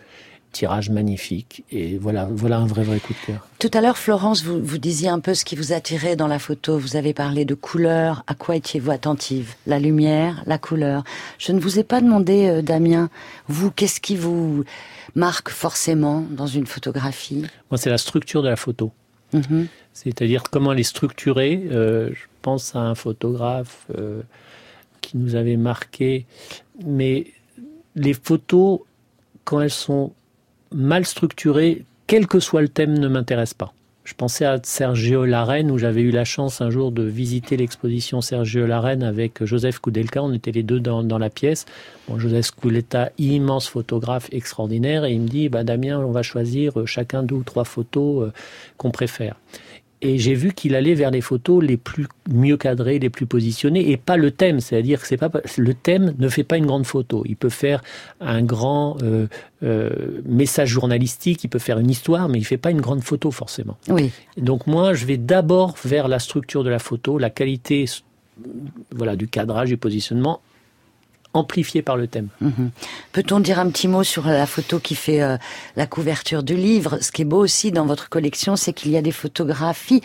[0.52, 3.48] tirage magnifique, et voilà, voilà un vrai vrai coup de cœur.
[3.58, 6.38] Tout à l'heure, Florence, vous, vous disiez un peu ce qui vous attirait dans la
[6.38, 6.78] photo.
[6.78, 8.24] Vous avez parlé de couleur.
[8.26, 9.54] À quoi étiez-vous attentive?
[9.66, 11.04] La lumière, la couleur.
[11.38, 13.08] Je ne vous ai pas demandé, euh, Damien,
[13.48, 14.64] vous, qu'est-ce qui vous
[15.14, 17.44] marque forcément dans une photographie?
[17.70, 18.92] Moi, c'est la structure de la photo.
[19.32, 19.68] Mhm.
[19.92, 21.62] C'est-à-dire comment elle est structurée.
[21.70, 24.22] Euh, je pense à un photographe euh,
[25.00, 26.26] qui nous avait marqué.
[26.84, 27.26] Mais
[27.94, 28.80] les photos,
[29.44, 30.12] quand elles sont
[30.74, 33.72] mal structurées, quel que soit le thème, ne m'intéressent pas.
[34.04, 38.20] Je pensais à Sergio Larraine, où j'avais eu la chance un jour de visiter l'exposition
[38.20, 40.20] Sergio Larraine avec Joseph Koudelka.
[40.22, 41.66] On était les deux dans, dans la pièce.
[42.08, 46.72] Bon, Joseph Koudelka, immense photographe extraordinaire, et il me dit bah, Damien, on va choisir
[46.84, 48.32] chacun deux ou trois photos euh,
[48.76, 49.36] qu'on préfère
[50.02, 53.90] et j'ai vu qu'il allait vers les photos les plus mieux cadrées, les plus positionnées,
[53.90, 54.58] et pas le thème.
[54.58, 57.22] C'est-à-dire que c'est pas le thème ne fait pas une grande photo.
[57.24, 57.82] Il peut faire
[58.20, 59.28] un grand euh,
[59.62, 59.90] euh,
[60.26, 63.78] message journalistique, il peut faire une histoire, mais il fait pas une grande photo forcément.
[63.88, 64.10] Oui.
[64.36, 67.84] Donc moi, je vais d'abord vers la structure de la photo, la qualité,
[68.90, 70.40] voilà, du cadrage, du positionnement,
[71.34, 72.28] amplifié par le thème.
[72.40, 72.70] Mhm.
[73.12, 75.36] Peut-on dire un petit mot sur la photo qui fait euh,
[75.76, 76.98] la couverture du livre?
[77.00, 80.02] Ce qui est beau aussi dans votre collection, c'est qu'il y a des photographies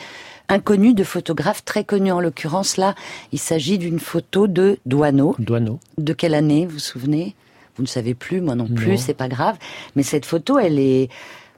[0.49, 2.11] inconnues de photographes très connus.
[2.11, 2.95] En l'occurrence, là,
[3.31, 5.35] il s'agit d'une photo de Douaneau.
[5.39, 5.79] Douaneau.
[5.97, 7.35] De quelle année, vous vous souvenez?
[7.75, 9.57] Vous ne savez plus, moi non plus, c'est pas grave.
[9.95, 11.09] Mais cette photo, elle est...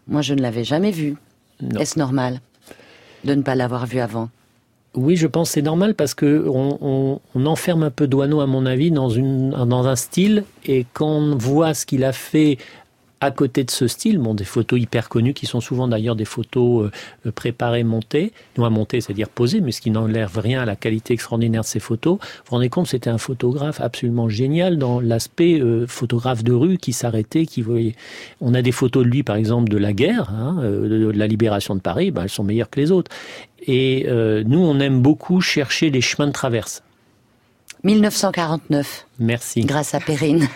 [0.07, 1.15] Moi, je ne l'avais jamais vue.
[1.80, 2.41] Est-ce normal
[3.24, 4.30] de ne pas l'avoir vue avant?
[4.96, 8.92] Oui, je pense c'est normal parce que on, enferme un peu Douaneau, à mon avis,
[8.92, 10.44] dans, une, dans un style.
[10.66, 12.58] Et quand on voit ce qu'il a fait
[13.22, 16.26] à côté de ce style, bon, des photos hyper connues qui sont souvent d'ailleurs des
[16.26, 16.89] photos
[17.26, 20.76] euh, préparées, montées, non à monter, c'est-à-dire posées, mais ce qui n'enlève rien à la
[20.76, 22.17] qualité extraordinaire de ces photos.
[22.20, 26.78] Vous vous rendez compte, c'était un photographe absolument génial dans l'aspect euh, photographe de rue
[26.78, 27.95] qui s'arrêtait, qui voyait.
[28.41, 31.28] On a des photos de lui, par exemple, de la guerre, hein, euh, de, la
[31.28, 33.11] libération de Paris, ben, elles sont meilleures que les autres.
[33.67, 34.07] Et
[34.45, 36.82] nous, on aime beaucoup chercher les chemins de traverse.
[37.84, 39.08] 1949.
[39.20, 39.62] Merci.
[39.62, 40.48] Grâce à Perrine.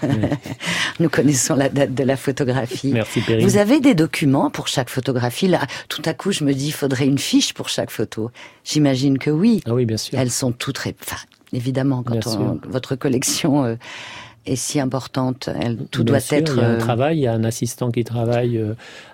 [1.00, 2.92] Nous connaissons la date de la photographie.
[2.94, 3.48] Merci Perrine.
[3.48, 6.74] Vous avez des documents pour chaque photographie Là, tout à coup, je me dis, il
[6.74, 8.32] faudrait une fiche pour chaque photo.
[8.64, 9.62] J'imagine que oui.
[9.66, 10.18] Ah oui, bien sûr.
[10.18, 11.18] Elles sont toutes, enfin,
[11.54, 12.22] évidemment, quand
[12.68, 13.76] votre collection euh,
[14.46, 16.56] est si importante, elle, tout doit être.
[16.56, 18.74] Il y a un euh, travail, il y a un assistant qui travaille euh,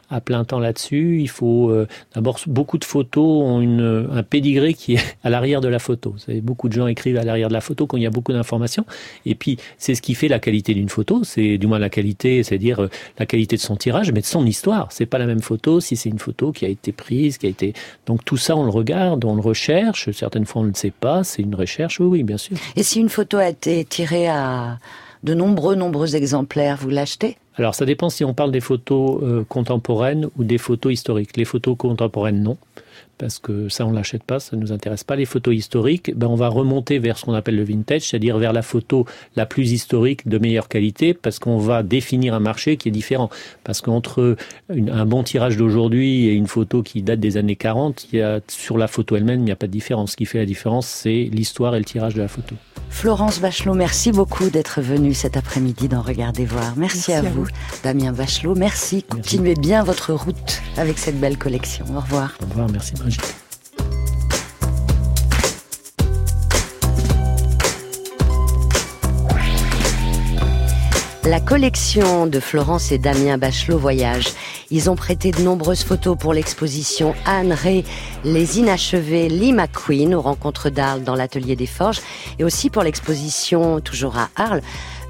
[0.09, 1.19] à plein temps là-dessus.
[1.21, 5.61] Il faut euh, d'abord beaucoup de photos ont une, un pédigré qui est à l'arrière
[5.61, 6.11] de la photo.
[6.11, 8.11] Vous savez, beaucoup de gens écrivent à l'arrière de la photo quand il y a
[8.11, 8.85] beaucoup d'informations.
[9.25, 11.23] Et puis c'est ce qui fait la qualité d'une photo.
[11.23, 14.45] C'est du moins la qualité, c'est-à-dire euh, la qualité de son tirage, mais de son
[14.45, 14.87] histoire.
[14.91, 17.49] C'est pas la même photo si c'est une photo qui a été prise, qui a
[17.49, 17.73] été.
[18.05, 20.09] Donc tout ça, on le regarde, on le recherche.
[20.11, 21.23] Certaines fois, on ne le sait pas.
[21.23, 21.99] C'est une recherche.
[21.99, 22.57] Oui, oui, bien sûr.
[22.75, 24.79] Et si une photo a été tirée à
[25.23, 27.37] de nombreux, nombreux exemplaires, vous l'achetez?
[27.55, 31.35] Alors ça dépend si on parle des photos euh, contemporaines ou des photos historiques.
[31.35, 32.57] Les photos contemporaines, non
[33.19, 35.15] parce que ça on l'achète pas, ça ne nous intéresse pas.
[35.15, 38.53] Les photos historiques, ben on va remonter vers ce qu'on appelle le vintage, c'est-à-dire vers
[38.53, 39.05] la photo
[39.35, 43.29] la plus historique de meilleure qualité, parce qu'on va définir un marché qui est différent.
[43.63, 44.35] Parce qu'entre
[44.69, 48.39] un bon tirage d'aujourd'hui et une photo qui date des années 40, il y a,
[48.47, 50.11] sur la photo elle-même, il n'y a pas de différence.
[50.11, 52.55] Ce qui fait la différence, c'est l'histoire et le tirage de la photo.
[52.89, 56.73] Florence Bachelot, merci beaucoup d'être venue cet après-midi dans Regardez voir.
[56.75, 57.45] Merci, à, vous.
[57.83, 58.55] Damien Bachelot.
[58.55, 59.03] Merci.
[59.03, 61.85] Continuez bien votre route avec cette belle collection.
[61.95, 62.33] Au revoir.
[62.41, 62.93] Au revoir, merci
[71.29, 74.25] La collection de Florence et Damien Bachelot Voyage.
[74.71, 77.83] Ils ont prêté de nombreuses photos pour l'exposition Anne Ray,
[78.23, 82.01] Les Inachevés, Lee McQueen aux rencontres d'Arles dans l'atelier des Forges
[82.39, 84.61] et aussi pour l'exposition, toujours à Arles,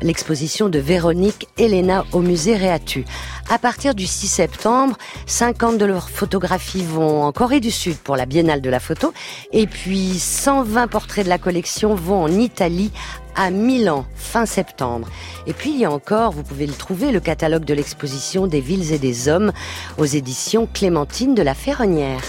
[0.01, 3.05] l'exposition de Véronique Elena au musée Réatu.
[3.49, 8.15] À partir du 6 septembre, 50 de leurs photographies vont en Corée du Sud pour
[8.15, 9.13] la Biennale de la photo
[9.51, 12.91] et puis 120 portraits de la collection vont en Italie
[13.35, 15.07] à Milan fin septembre.
[15.47, 18.61] Et puis il y a encore, vous pouvez le trouver, le catalogue de l'exposition des
[18.61, 19.51] villes et des hommes
[19.97, 22.21] aux éditions Clémentine de la Ferronnière.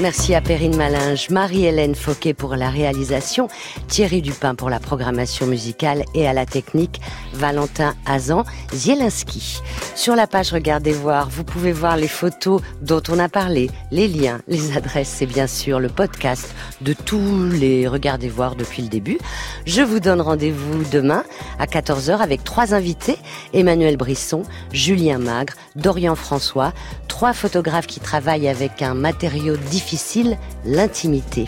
[0.00, 3.46] Merci à Perrine Malinge, Marie-Hélène Fauquet pour la réalisation,
[3.86, 7.00] Thierry Dupin pour la programmation musicale et à la technique,
[7.32, 8.42] Valentin Azan,
[8.74, 9.60] Zielinski.
[9.94, 14.08] Sur la page Regardez voir, vous pouvez voir les photos dont on a parlé, les
[14.08, 18.88] liens, les adresses et bien sûr le podcast de tous les Regardez voir depuis le
[18.88, 19.18] début.
[19.64, 21.22] Je vous donne rendez-vous demain
[21.60, 23.16] à 14h avec trois invités,
[23.52, 24.42] Emmanuel Brisson,
[24.72, 26.72] Julien Magre, Dorian François,
[27.06, 31.46] trois photographes qui travaillent avec un matériau difficile, l'intimité.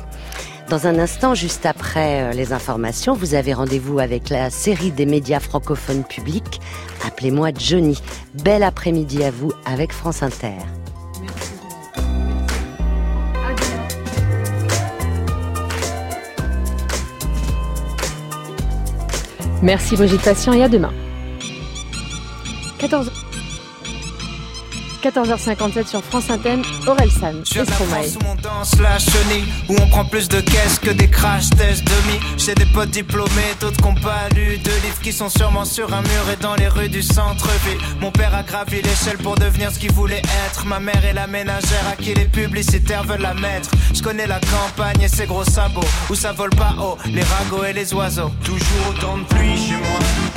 [0.68, 5.06] Dans un instant, juste après euh, les informations, vous avez rendez-vous avec la série des
[5.06, 6.60] médias francophones publics.
[7.06, 7.98] Appelez-moi Johnny.
[8.34, 10.58] Bel après-midi à vous avec France Inter.
[19.62, 20.92] Merci Brigitte Patient et à demain.
[22.78, 23.10] 14
[25.10, 28.06] 14h57 sur France Inter, Orelsan et Stromae.
[28.16, 31.84] où on danse la chenille, où on prend plus de caisses que des crash tests
[31.84, 32.18] demi.
[32.36, 36.02] J'ai des potes diplômés, d'autres qui pas lu de livres qui sont sûrement sur un
[36.02, 37.78] mur et dans les rues du centre-ville.
[38.00, 40.66] Mon père a gravi l'échelle pour devenir ce qu'il voulait être.
[40.66, 43.70] Ma mère est la ménagère à qui les publicitaires veulent la mettre.
[43.94, 47.64] Je connais la campagne et ses gros sabots, où ça vole pas haut, les ragots
[47.64, 48.32] et les oiseaux.
[48.42, 50.35] Toujours autant de pluie chez moi.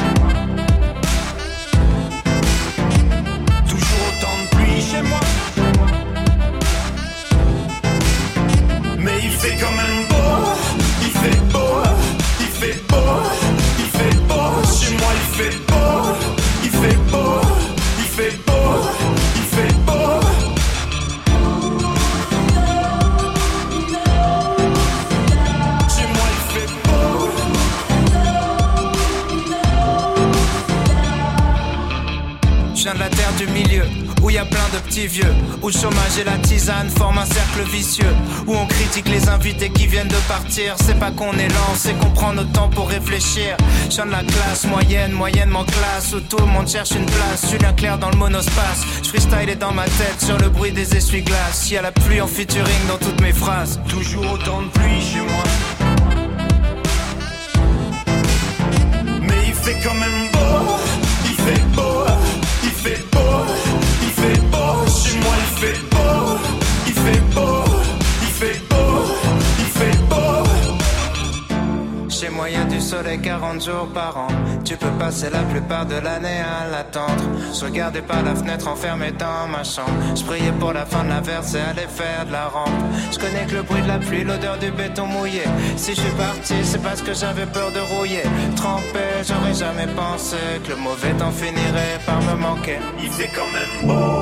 [40.86, 43.55] C'est pas qu'on est lent, c'est qu'on prend notre temps pour réfléchir.
[43.89, 47.49] Je de la classe moyenne, moyennement classe, où tout le monde cherche une place.
[47.49, 50.95] Julien Clair dans le monospace, je freestyle est dans ma tête sur le bruit des
[50.95, 51.72] essuie-glaces.
[51.72, 53.80] Y a la pluie en featuring dans toutes mes phrases.
[53.88, 55.43] Toujours autant de pluie chez moi.
[59.22, 60.28] Mais il fait quand même
[72.89, 74.27] soleil 40 jours par an.
[74.65, 77.23] Tu peux passer la plupart de l'année à l'attendre.
[77.53, 79.93] Je regardais par la fenêtre enfermé dans ma chambre.
[80.15, 82.81] Je priais pour la fin de la verse et aller faire de la rampe.
[83.11, 85.43] Je connais que le bruit de la pluie, l'odeur du béton mouillé.
[85.77, 88.23] Si je suis parti, c'est parce que j'avais peur de rouiller.
[88.55, 92.79] Trempé, j'aurais jamais pensé que le mauvais temps finirait par me manquer.
[93.03, 94.18] Il fait quand même beau.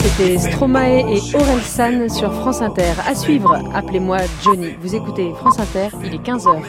[0.00, 2.92] C'était Stromae et Orelsan sur France Inter.
[3.06, 4.74] À suivre, appelez-moi Johnny.
[4.80, 6.62] Vous écoutez France Inter, il est 15h.